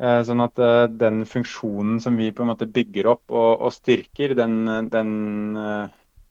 [0.00, 3.74] Eh, Sånn at eh, den funksjonen som vi på en måte bygger opp og, og
[3.74, 5.12] styrker, den, den,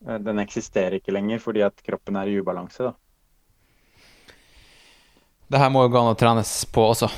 [0.03, 2.89] den eksisterer ikke lenger fordi at kroppen er i ubalanse.
[2.89, 2.95] da.
[5.53, 7.11] Det her må jo gå an å trenes på også.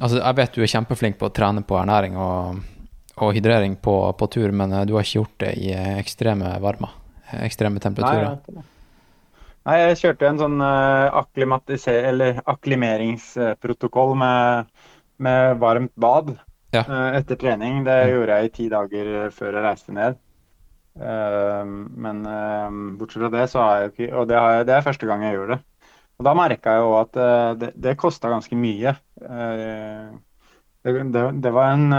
[0.00, 2.60] Altså, jeg vet du er kjempeflink på å trene på ernæring og,
[3.20, 6.92] og hydrering på, på tur, men du har ikke gjort det i ekstreme varmer.
[7.40, 8.36] Ekstreme temperaturer.
[8.46, 8.66] det.
[9.70, 11.14] Nei, jeg kjørte en sånn uh,
[12.50, 14.70] akklimeringsprotokoll med,
[15.22, 16.32] med varmt bad
[16.74, 16.82] Ja.
[16.82, 17.84] eh, etter trening.
[17.86, 20.18] Det gjorde jeg i ti dager eh, før jeg reiste ned.
[20.98, 21.70] Eh,
[22.06, 24.74] men eh, bortsett fra det, så har jeg jo ikke Og det, har jeg, det
[24.74, 25.60] er første gang jeg gjør det.
[26.18, 27.18] Og da merka jeg jo at
[27.62, 28.90] det, det kosta ganske mye.
[30.84, 30.92] Det,
[31.40, 31.94] det, var en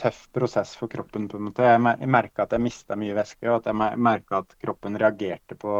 [0.00, 1.26] tøff prosess for kroppen.
[1.28, 1.66] på en måte.
[1.66, 5.74] Jeg merka at jeg mista mye væske, og at jeg merka at kroppen reagerte på,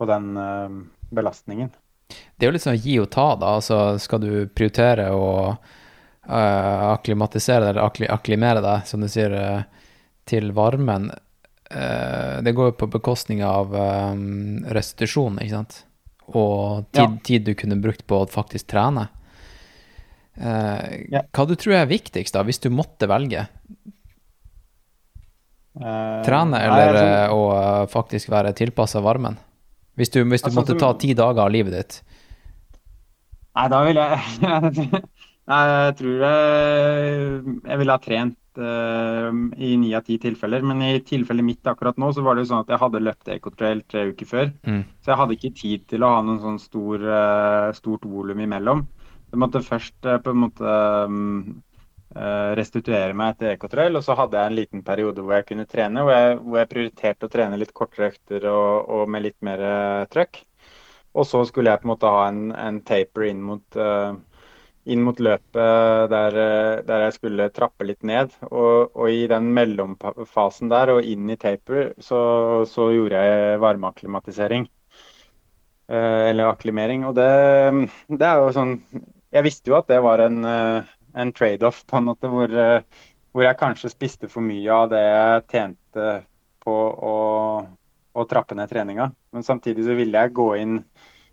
[0.00, 0.68] på den eh,
[1.12, 1.70] belastningen.
[2.10, 3.54] Det er jo litt sånn gi og ta, da.
[3.60, 9.34] Altså, skal du prioritere å uh, akklimatisere deg, eller akkli, akklimere deg, som du sier,
[9.36, 9.90] uh,
[10.30, 11.10] til varmen
[11.70, 15.76] Uh, Det går jo på bekostning av um, restitusjon, ikke sant?
[16.32, 17.04] Og tid, Ja.
[17.28, 19.04] tid du kunne brukt på å faktisk trene.
[20.34, 21.20] Ja.
[21.30, 23.44] Hva du tror er viktigst, da, hvis du måtte velge?
[25.78, 29.38] Trene eller altså- å faktisk være tilpassa varmen?
[29.98, 32.00] Hvis du, hvis du Altså, måtte ta ti dager av livet ditt.
[33.58, 35.00] Nei, da vil jeg
[35.50, 40.62] jeg tror jeg, jeg ville ha trent uh, i ni av ti tilfeller.
[40.66, 43.32] Men i tilfellet mitt akkurat nå, så var det jo sånn at jeg hadde løpt
[43.34, 44.52] Ecotrail tre uker før.
[44.66, 44.84] Mm.
[45.02, 48.86] Så jeg hadde ikke tid til å ha noen sånn stor, uh, stort volum imellom.
[49.30, 51.18] Jeg måtte først uh, på en måte eh,
[52.10, 56.02] restituere meg etter Ecotrail, og så hadde jeg en liten periode hvor jeg kunne trene,
[56.02, 59.62] hvor jeg, hvor jeg prioriterte å trene litt kortere økter og, og med litt mer
[59.62, 60.40] eh, trøkk.
[61.14, 64.14] Og så skulle jeg på en måte ha en, en taper inn mot, uh,
[64.86, 68.36] inn mot løpet der, eh, der jeg skulle trappe litt ned.
[68.50, 72.20] Og, og i den mellomfasen der og inn i taper, så,
[72.70, 74.68] så gjorde jeg varmeakklimatisering.
[75.90, 77.02] Uh, eller akklimering.
[77.08, 77.30] Og det,
[78.14, 78.76] det er jo sånn
[79.34, 83.06] Jeg visste jo at det var en, eh, en trade-off, på en måte, hvor, eh,
[83.32, 86.08] hvor jeg kanskje spiste for mye av det jeg tjente
[86.60, 86.76] på
[87.10, 87.16] å,
[88.12, 89.10] å trappe ned treninga.
[89.32, 90.82] Men samtidig så ville jeg gå inn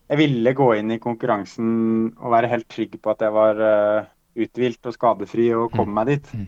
[0.08, 1.72] jeg ville gå inn i konkurransen
[2.16, 4.06] og være helt trygg på at jeg var uh,
[4.40, 6.30] uthvilt og skadefri og kom meg dit.
[6.32, 6.46] Mm.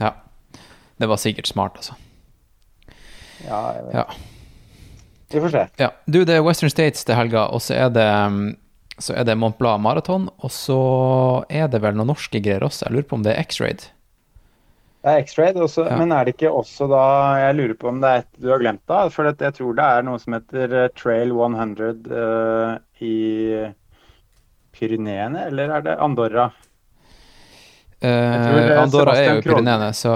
[0.00, 0.14] Ja.
[0.96, 1.98] Det var sikkert smart, altså.
[3.44, 3.94] Ja, jeg vet.
[3.98, 4.04] Ja.
[5.32, 5.66] Vi får se.
[5.80, 5.90] Ja.
[6.06, 8.48] Du, det er Western States til helga, og så er det, mm,
[9.02, 10.28] så er det Mont Blanc maraton.
[10.40, 10.78] Og så
[11.50, 12.86] er det vel noen norske greier også.
[12.86, 13.88] Jeg lurer på om det er X-Raid.
[15.02, 15.96] Det er X-Raid, Ja.
[15.98, 17.02] men er det ikke også da
[17.40, 19.08] Jeg lurer på om det er et du har glemt da?
[19.10, 23.16] For jeg tror det er noe som heter eh, Trail 100 uh, i
[24.72, 26.52] Pyreneene, eller er det Andorra?
[28.02, 30.14] tror det Eh, Andorra er jo i Pyreneene, så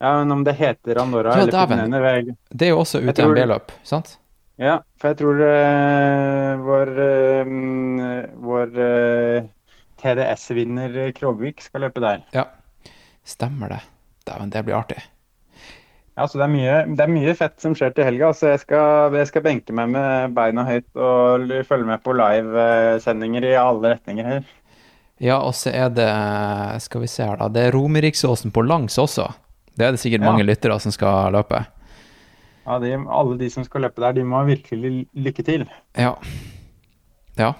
[0.00, 1.66] Ja, men om det heter Andorra Ja, eller.
[1.66, 4.19] Pyreneene det er jo også UTMB-løp, sant?
[4.60, 9.46] Ja, for jeg tror uh, vår, eh, mm, vår uh,
[10.02, 12.26] TDS-vinner Krogvik skal løpe der.
[12.36, 12.44] Ja.
[13.24, 13.80] Stemmer det.
[14.28, 15.00] Dæven, det blir artig.
[16.18, 18.34] Ja, så det er mye, det er mye fett som skjer til helga.
[18.36, 23.46] Så jeg skal, jeg skal benke meg med beina høyt og følge med på livesendinger
[23.48, 24.48] i alle retninger her.
[25.20, 26.08] Ja, og så er det
[26.84, 27.48] Skal vi se her, da.
[27.52, 29.30] Det er Romeriksåsen på langs også.
[29.76, 30.32] Det er det sikkert Ja.
[30.32, 31.64] mange lyttere som skal løpe.
[32.70, 35.64] Ja, de, alle de som skal løpe der, de må ha virkelig lykke til.
[35.98, 36.12] Ja.
[37.34, 37.54] Ja.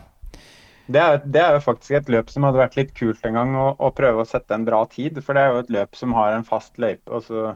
[0.90, 3.56] Det er, det er jo faktisk et løp som hadde vært litt kult en gang,
[3.58, 5.18] å, å prøve å sette en bra tid.
[5.24, 7.50] For det er jo et løp som har en fast løype, og så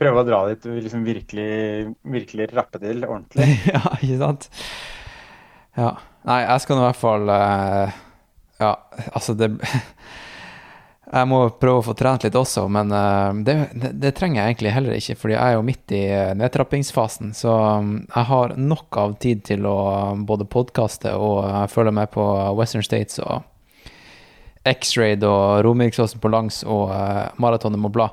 [0.00, 3.50] prøve å dra dit og liksom virkelig, virkelig rappe til ordentlig.
[3.74, 4.48] ja, ikke sant?
[5.76, 5.92] Ja.
[6.28, 7.94] Nei, jeg skal nå i hvert fall uh,
[8.60, 8.76] Ja,
[9.10, 9.48] altså det
[11.12, 14.54] Jeg må prøve å få trent litt også, men eh, det, det, det trenger jeg
[14.54, 17.34] egentlig heller ikke, fordi jeg er jo midt i eh, nedtrappingsfasen.
[17.36, 19.76] Så um, jeg har nok av tid til å
[20.14, 22.24] um, både podkaste og uh, følge med på
[22.56, 23.44] Western States og
[24.72, 26.88] X-Raid og Romeriksåsen på langs og
[27.42, 28.08] Maratonet må bla.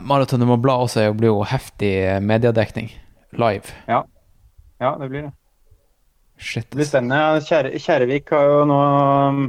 [0.00, 1.92] Maratonet må bla også blir jo heftig
[2.24, 2.88] mediedekning
[3.36, 3.76] live.
[4.80, 5.34] Ja, det blir det.
[6.40, 6.70] Shit.
[6.70, 7.42] Det blir spennende.
[7.44, 9.42] Kjære, Kjærevik har jo nå um,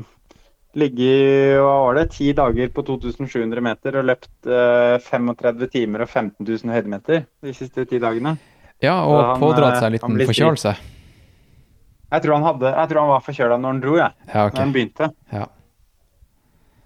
[0.80, 6.09] ligget hva var det, ti dager på 2700 meter og løpt eh, 35 timer og
[6.09, 8.38] 15 000 høydemeter de siste ti dagene.
[8.82, 10.76] Ja, og han, pådratt eh, seg en liten blir forkjølelse.
[12.11, 14.15] Jeg tror han, hadde, jeg tror han var forkjøla når han dro, jeg.
[14.34, 15.11] Ja, Når han begynte.
[15.32, 15.45] Ja.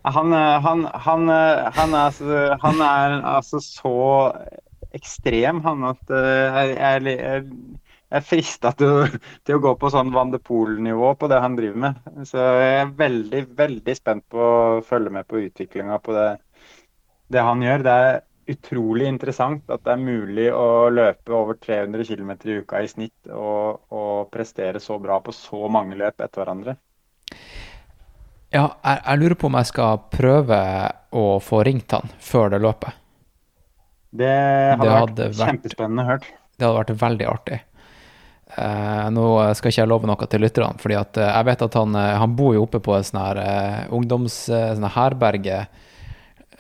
[0.06, 3.96] Han, eh, han, han, eh, han, er, så- han er altså så
[4.96, 7.48] ekstrem, han, at eh, jeg, jeg, jeg,
[8.16, 11.58] jeg er frista til, til å gå på sånn Van de Pool-nivå på det han
[11.58, 11.98] driver med.
[12.30, 16.30] Så jeg er veldig, veldig spent på å følge med på utviklinga på det,
[17.36, 17.84] det han gjør.
[17.84, 18.22] Det er
[18.56, 23.32] utrolig interessant at det er mulig å løpe over 300 km i uka i snitt
[23.34, 26.78] og, og prestere så bra på så mange løp etter hverandre.
[28.56, 30.62] Ja, jeg, jeg lurer på om jeg skal prøve
[31.12, 33.02] å få ringt han før det løpet.
[34.16, 36.30] Det hadde, Det vært hadde vært- kjempespennende hørt.
[36.56, 37.58] Det hadde vært veldig artig.
[38.58, 39.24] Eh, nå
[39.58, 42.14] skal ikke jeg love noe til lytterne, fordi at eh, jeg vet at han, eh,
[42.22, 43.40] han bor jo oppe på et sånn her
[43.92, 44.38] Ungdomsherberge ungdoms...
[44.80, 45.58] sånn herberge,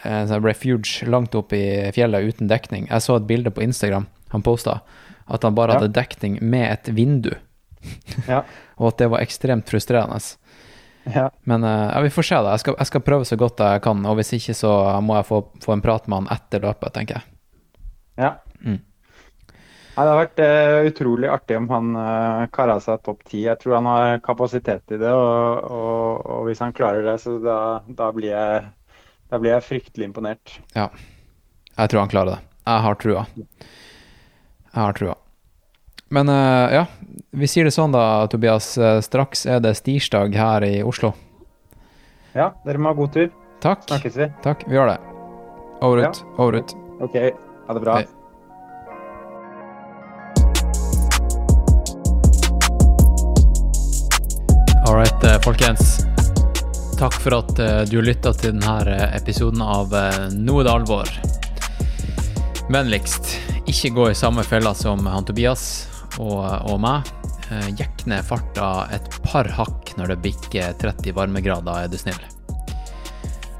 [0.03, 2.89] sånn refuge langt oppe i fjellet uten dekning.
[2.91, 4.81] Jeg så et bilde på Instagram han posta,
[5.31, 5.79] at han bare Ja.
[5.79, 7.31] hadde dekning med et vindu,
[8.27, 8.43] Ja.
[8.77, 10.19] og at det var ekstremt frustrerende.
[11.05, 11.29] Ja.
[11.45, 12.51] Men ja, vi får se, da.
[12.57, 14.71] Jeg skal, jeg skal prøve så godt jeg kan, og hvis ikke så
[15.05, 17.23] må jeg få, få en prat med han etter løpet, tenker jeg.
[18.17, 18.33] ja.
[18.65, 18.79] Mm.
[19.95, 23.45] Nei, det har vært uh, utrolig artig om han uh, kara seg topp ti.
[23.45, 27.37] Jeg tror han har kapasitet i det, og, og, og hvis han klarer det, så
[27.39, 28.65] da, da, blir jeg,
[29.31, 30.57] da blir jeg fryktelig imponert.
[30.75, 30.89] Ja.
[31.75, 32.41] Jeg tror han klarer det.
[32.65, 33.23] Jeg har trua.
[33.37, 35.15] Jeg har trua.
[36.15, 36.83] Men uh, ja,
[37.35, 38.73] vi sier det sånn da, Tobias.
[38.77, 41.13] Eh, Straks er det stirsdag her i Oslo.
[42.35, 43.31] Ja, dere må ha god tur.
[43.63, 43.87] Takk.
[43.89, 44.29] Snakkes vi.
[44.43, 44.99] Takk, vi gjør det.
[45.81, 46.13] Over Ja.
[46.37, 46.77] Over ut.
[47.03, 47.17] OK,
[47.67, 47.97] ha det bra.
[47.99, 48.14] Hei.
[54.87, 56.05] All right, eh, folkens.
[56.99, 61.09] Takk for at eh, du lytta til denne episoden av eh, Nå er det alvor.
[62.69, 63.31] Vennligst,
[63.65, 65.65] ikke gå i samme fella som han Tobias
[66.21, 67.09] og, og meg.
[67.49, 72.21] Eh, Jekk ned farta et par hakk når det bikker 30 varmegrader, er du snill.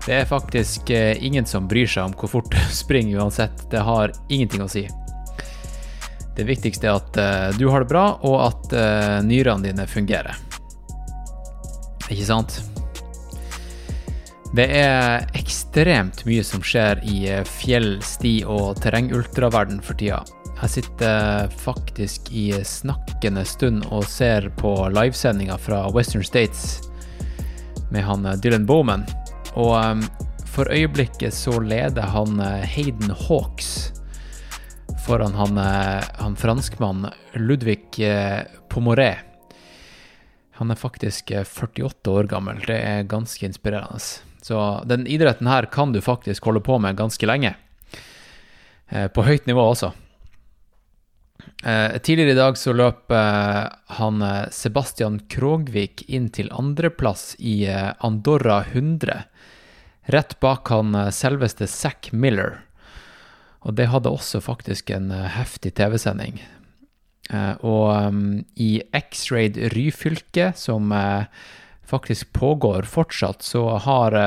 [0.06, 3.66] Det er faktisk eh, ingen som bryr seg om hvor fort du springer uansett.
[3.74, 4.86] Det har ingenting å si.
[6.38, 10.45] Det viktigste er at eh, du har det bra, og at eh, nyrene dine fungerer.
[12.10, 12.60] Ikke sant?
[14.56, 20.22] Det er ekstremt mye som skjer i eh, fjell-, sti- og terrengultraverden for tida.
[20.62, 26.86] Jeg sitter faktisk i snakkende stund og ser på livesendinga fra Western States
[27.92, 29.04] med han eh, Dylan Bowman.
[29.60, 30.06] Og um,
[30.56, 33.92] For øyeblikket så leder han Hayden Hawks
[35.04, 35.58] foran han,
[36.16, 38.00] han franskmann Ludvig
[38.72, 39.35] Pomoret.
[40.60, 42.62] Han er faktisk 48 år gammel.
[42.68, 44.00] Det er ganske inspirerende.
[44.46, 47.56] Så den idretten her kan du faktisk holde på med ganske lenge.
[48.88, 49.90] På høyt nivå også.
[51.64, 53.64] Eh, tidligere i dag så løp eh,
[53.98, 59.24] han eh, Sebastian Krogvik inn til andreplass i eh, Andorra 100.
[60.14, 62.60] Rett bak han eh, selveste Zack Miller.
[63.66, 66.38] Og det hadde også faktisk en eh, heftig TV-sending.
[67.34, 68.20] Og um,
[68.62, 70.94] i X-Raid Ryfylke, som
[71.90, 74.18] faktisk pågår fortsatt, så har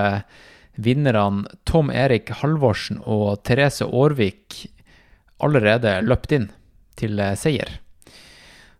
[0.79, 4.65] vinnerne Tom Erik Halvorsen og Therese Aarvik
[5.43, 6.49] allerede løpt inn
[6.99, 7.79] til eh, seier.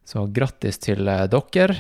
[0.07, 1.79] Så grattis til eh, dere.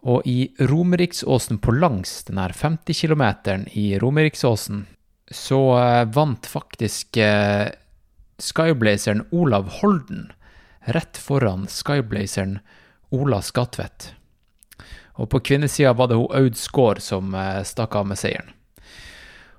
[0.00, 3.24] Og i Romeriksåsen på langs, den her 50 km
[3.76, 4.86] i Romeriksåsen,
[5.30, 7.20] så eh, vant faktisk
[8.40, 10.30] Skyblazeren Olav Holden
[10.84, 12.58] rett foran Skyblazeren
[13.10, 14.14] Ola Skatvedt.
[15.20, 17.34] Og på kvinnesida var det hun Aud Skaar som
[17.66, 18.54] stakk av med seieren.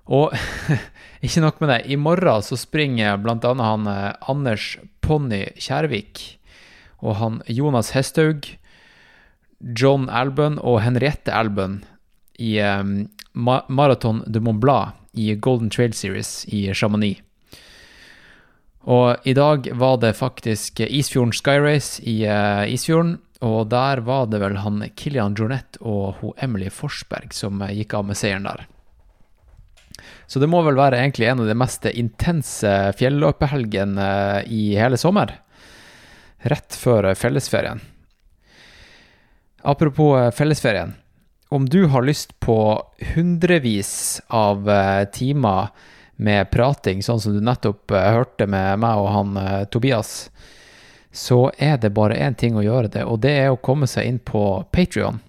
[0.10, 0.34] Og
[1.26, 3.54] ikke nok med det, i morgen så springer bl.a.
[3.62, 3.90] han
[4.32, 6.42] Anders Ponni Kjærvik
[7.02, 8.46] og han Jonas Hesthaug,
[9.62, 11.82] John Albøen og Henriette Albøen
[12.42, 17.22] i um, Marathon de Mont Blanc i Golden Trail Series i Chamonix.
[18.90, 24.42] Og i dag var det faktisk Isfjorden Skyrace i uh, Isfjorden, og der var det
[24.42, 28.66] vel han Kilian Jornett og hun Emily Forsberg som uh, gikk av med seieren der.
[30.32, 34.06] Så det må vel være egentlig en av de mest intense fjelløpehelgene
[34.40, 35.34] eh, i hele sommer.
[36.48, 37.82] Rett før fellesferien.
[39.68, 40.96] Apropos eh, fellesferien.
[41.52, 42.58] Om du har lyst på
[43.12, 45.74] hundrevis av eh, timer
[46.22, 49.40] med prating, sånn som du nettopp hørte med meg og han
[49.74, 50.30] Tobias,
[51.12, 54.08] så er det bare én ting å gjøre det, og det er å komme seg
[54.08, 55.20] inn på Patrion.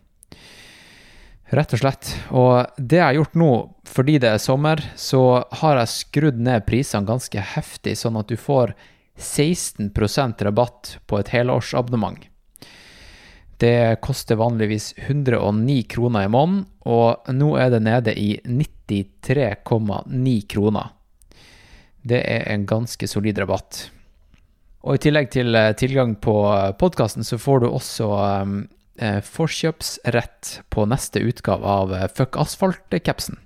[1.53, 2.11] Rett og slett.
[2.32, 3.53] Og det jeg har gjort nå,
[3.84, 8.38] fordi det er sommer, så har jeg skrudd ned prisene ganske heftig, sånn at du
[8.40, 8.72] får
[9.20, 12.32] 16% rabatt på et helårsabonnement.
[13.63, 20.89] Det koster vanligvis 109 kroner i måneden, og nå er det nede i 93,9 kroner.
[22.03, 23.85] Det er en ganske solid rabatt.
[24.83, 26.35] Og i tillegg til eh, tilgang på
[26.81, 28.09] podkasten, så får du også
[28.43, 28.57] um,
[28.99, 33.39] eh, forkjøpsrett på neste utgave av eh, Fuck Asfalt-capsen.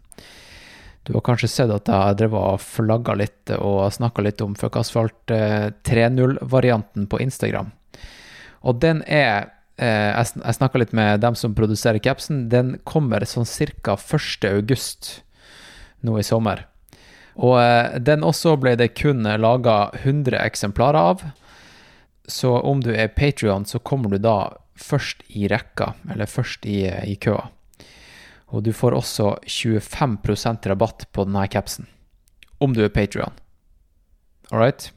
[1.05, 4.81] Du har kanskje sett at jeg drev og flagga litt og snakka litt om Fuck
[4.81, 7.69] Asfalt eh, 3.0-varianten på Instagram.
[8.65, 12.49] Og den er eh, Jeg snakka litt med dem som produserer capsen.
[12.53, 13.49] Den kommer sånn
[13.83, 13.97] ca.
[13.97, 15.21] 1.8
[16.07, 16.67] nå i sommer.
[17.37, 21.27] Og eh, den også ble det kun laga 100 eksemplarer av.
[22.27, 26.83] Så om du er Patrion, så kommer du da først i rekka, eller først i,
[27.07, 27.47] i køa.
[28.55, 31.89] Og du får også 25% rabatt på denne capsen,
[32.63, 33.35] om du er Patrion.
[34.51, 34.91] All right?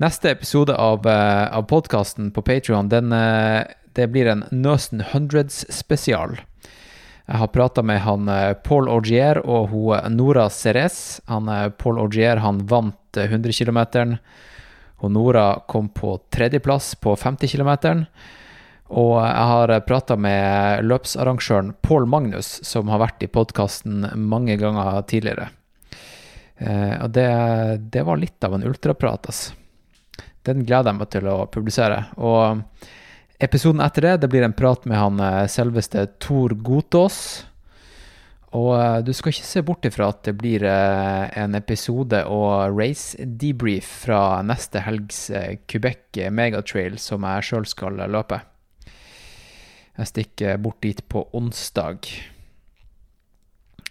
[0.00, 3.60] Neste episode av, uh, av podkasten på Patrion, uh,
[3.92, 6.38] det blir en Nøsen Hundreds spesial.
[7.26, 11.20] Jeg har prata med han uh, Paul Augier og hun Nora Ceres.
[11.28, 14.16] Han Paul Augier han vant 100 km.
[15.04, 18.06] Og Nora kom på tredjeplass på 50 km.
[18.88, 25.04] Og jeg har prata med løpsarrangøren Paul Magnus, som har vært i podkasten mange ganger
[25.04, 25.50] tidligere.
[26.56, 27.30] Eh, og det,
[27.92, 29.59] det, var litt av en ultraprat, altså.
[30.46, 32.02] Den gleder jeg meg til å publisere.
[32.16, 32.62] Og
[33.42, 37.20] episoden etter det, det blir en prat med han eh, selveste Tor Gotaas.
[38.56, 43.18] Og eh, du skal ikke se bort ifra at det blir en episode og race
[43.20, 45.28] debrief fra neste helgs
[45.70, 48.40] Quebec Megatrail som jeg sjøl skal løpe.
[50.00, 52.08] Jeg stikker bort dit på onsdag.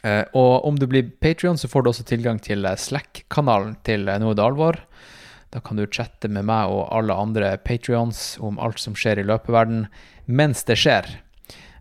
[0.02, 4.08] Eh, og om du blir Patrion, så får du også tilgang til eh, Slack-kanalen til
[4.08, 4.80] eh, Noe det alvor.
[5.50, 9.26] Da kan du chatte med meg og alle andre Patrions om alt som skjer i
[9.26, 9.88] løpeverden
[10.30, 11.08] mens det skjer.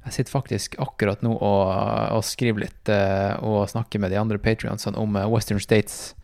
[0.06, 1.64] Jeg sitter faktisk akkurat nå og,
[2.16, 2.90] og skriver litt
[3.44, 6.14] og snakker med de andre patrionsene om Western States.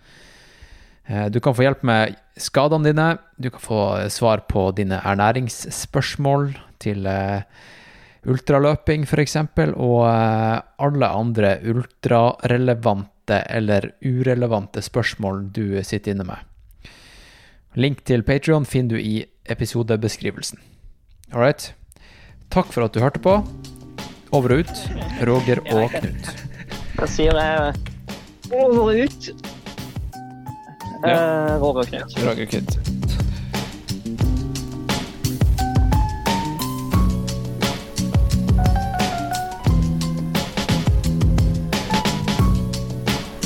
[1.05, 3.09] Du kan få hjelp med skadene dine.
[3.37, 7.05] Du kan få svar på dine ernæringsspørsmål til
[8.29, 9.37] ultraløping f.eks.,
[9.75, 16.54] og eh, alle andre ultrarelevante eller urelevante spørsmål du sitter inne med.
[17.75, 20.61] Link til Patrion finner du i episodebeskrivelsen.
[21.33, 21.73] All right.
[22.55, 23.41] Takk for at du hørte på.
[24.31, 24.77] Over og ut,
[25.27, 26.31] Roger og Knut.
[26.95, 27.75] Da sier jeg
[28.53, 29.29] Over og ut.
[31.03, 31.59] Ja.
[31.59, 32.19] Roger og Knut.
[32.23, 32.79] Roger Knut.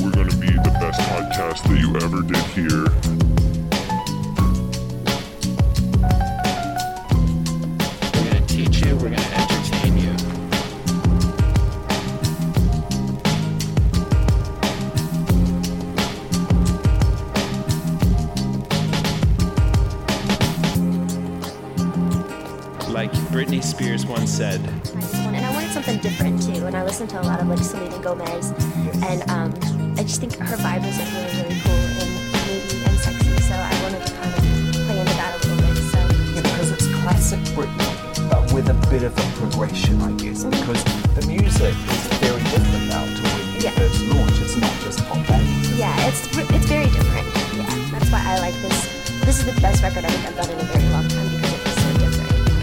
[0.01, 3.18] We're going to be the best podcast that you ever did hear.
[23.49, 26.67] Britney Spears once said, I just wanted, and I wanted something different too.
[26.67, 28.51] And I listened to a lot of like Selena Gomez,
[29.09, 29.55] and um,
[29.97, 32.13] I just think her vibe was like really, really cool and
[32.45, 33.33] moody and sexy.
[33.49, 34.41] So I wanted to kind of
[34.85, 35.81] play into that a little bit.
[35.81, 35.99] So
[36.37, 40.45] Yeah, because it's classic Britney, but with a bit of a progression, I guess.
[40.45, 40.85] Because
[41.17, 43.71] the music is very different now to when you Yeah.
[43.81, 44.43] first launched.
[44.45, 45.49] It's not just pop band.
[45.81, 47.25] yeah, it's it's very different.
[47.57, 47.65] Yeah,
[47.97, 48.93] that's why I like this.
[49.25, 51.28] This is the best record I think I've done in a very long time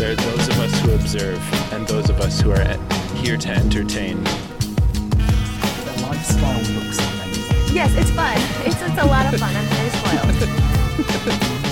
[0.05, 2.79] there are those of us who observe and those of us who are at-
[3.15, 4.23] here to entertain.
[4.23, 7.75] The lifestyle looks amazing.
[7.75, 8.37] Yes, it's fun.
[8.67, 9.55] It's it's a lot of fun.
[9.55, 11.61] I'm very spoiled.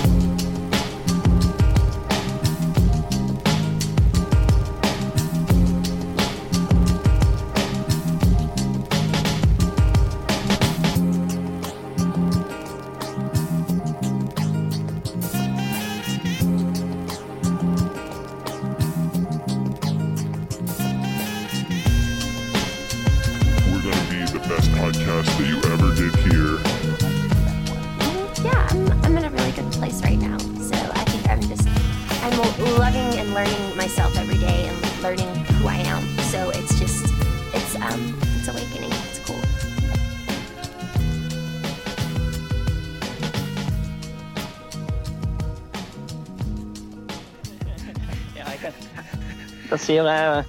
[49.84, 50.44] sier jeg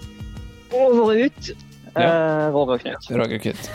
[0.75, 1.51] over og ut.
[1.95, 2.07] Ja.
[2.07, 3.09] Eh, Roger Knut.
[3.15, 3.69] Roger Kid.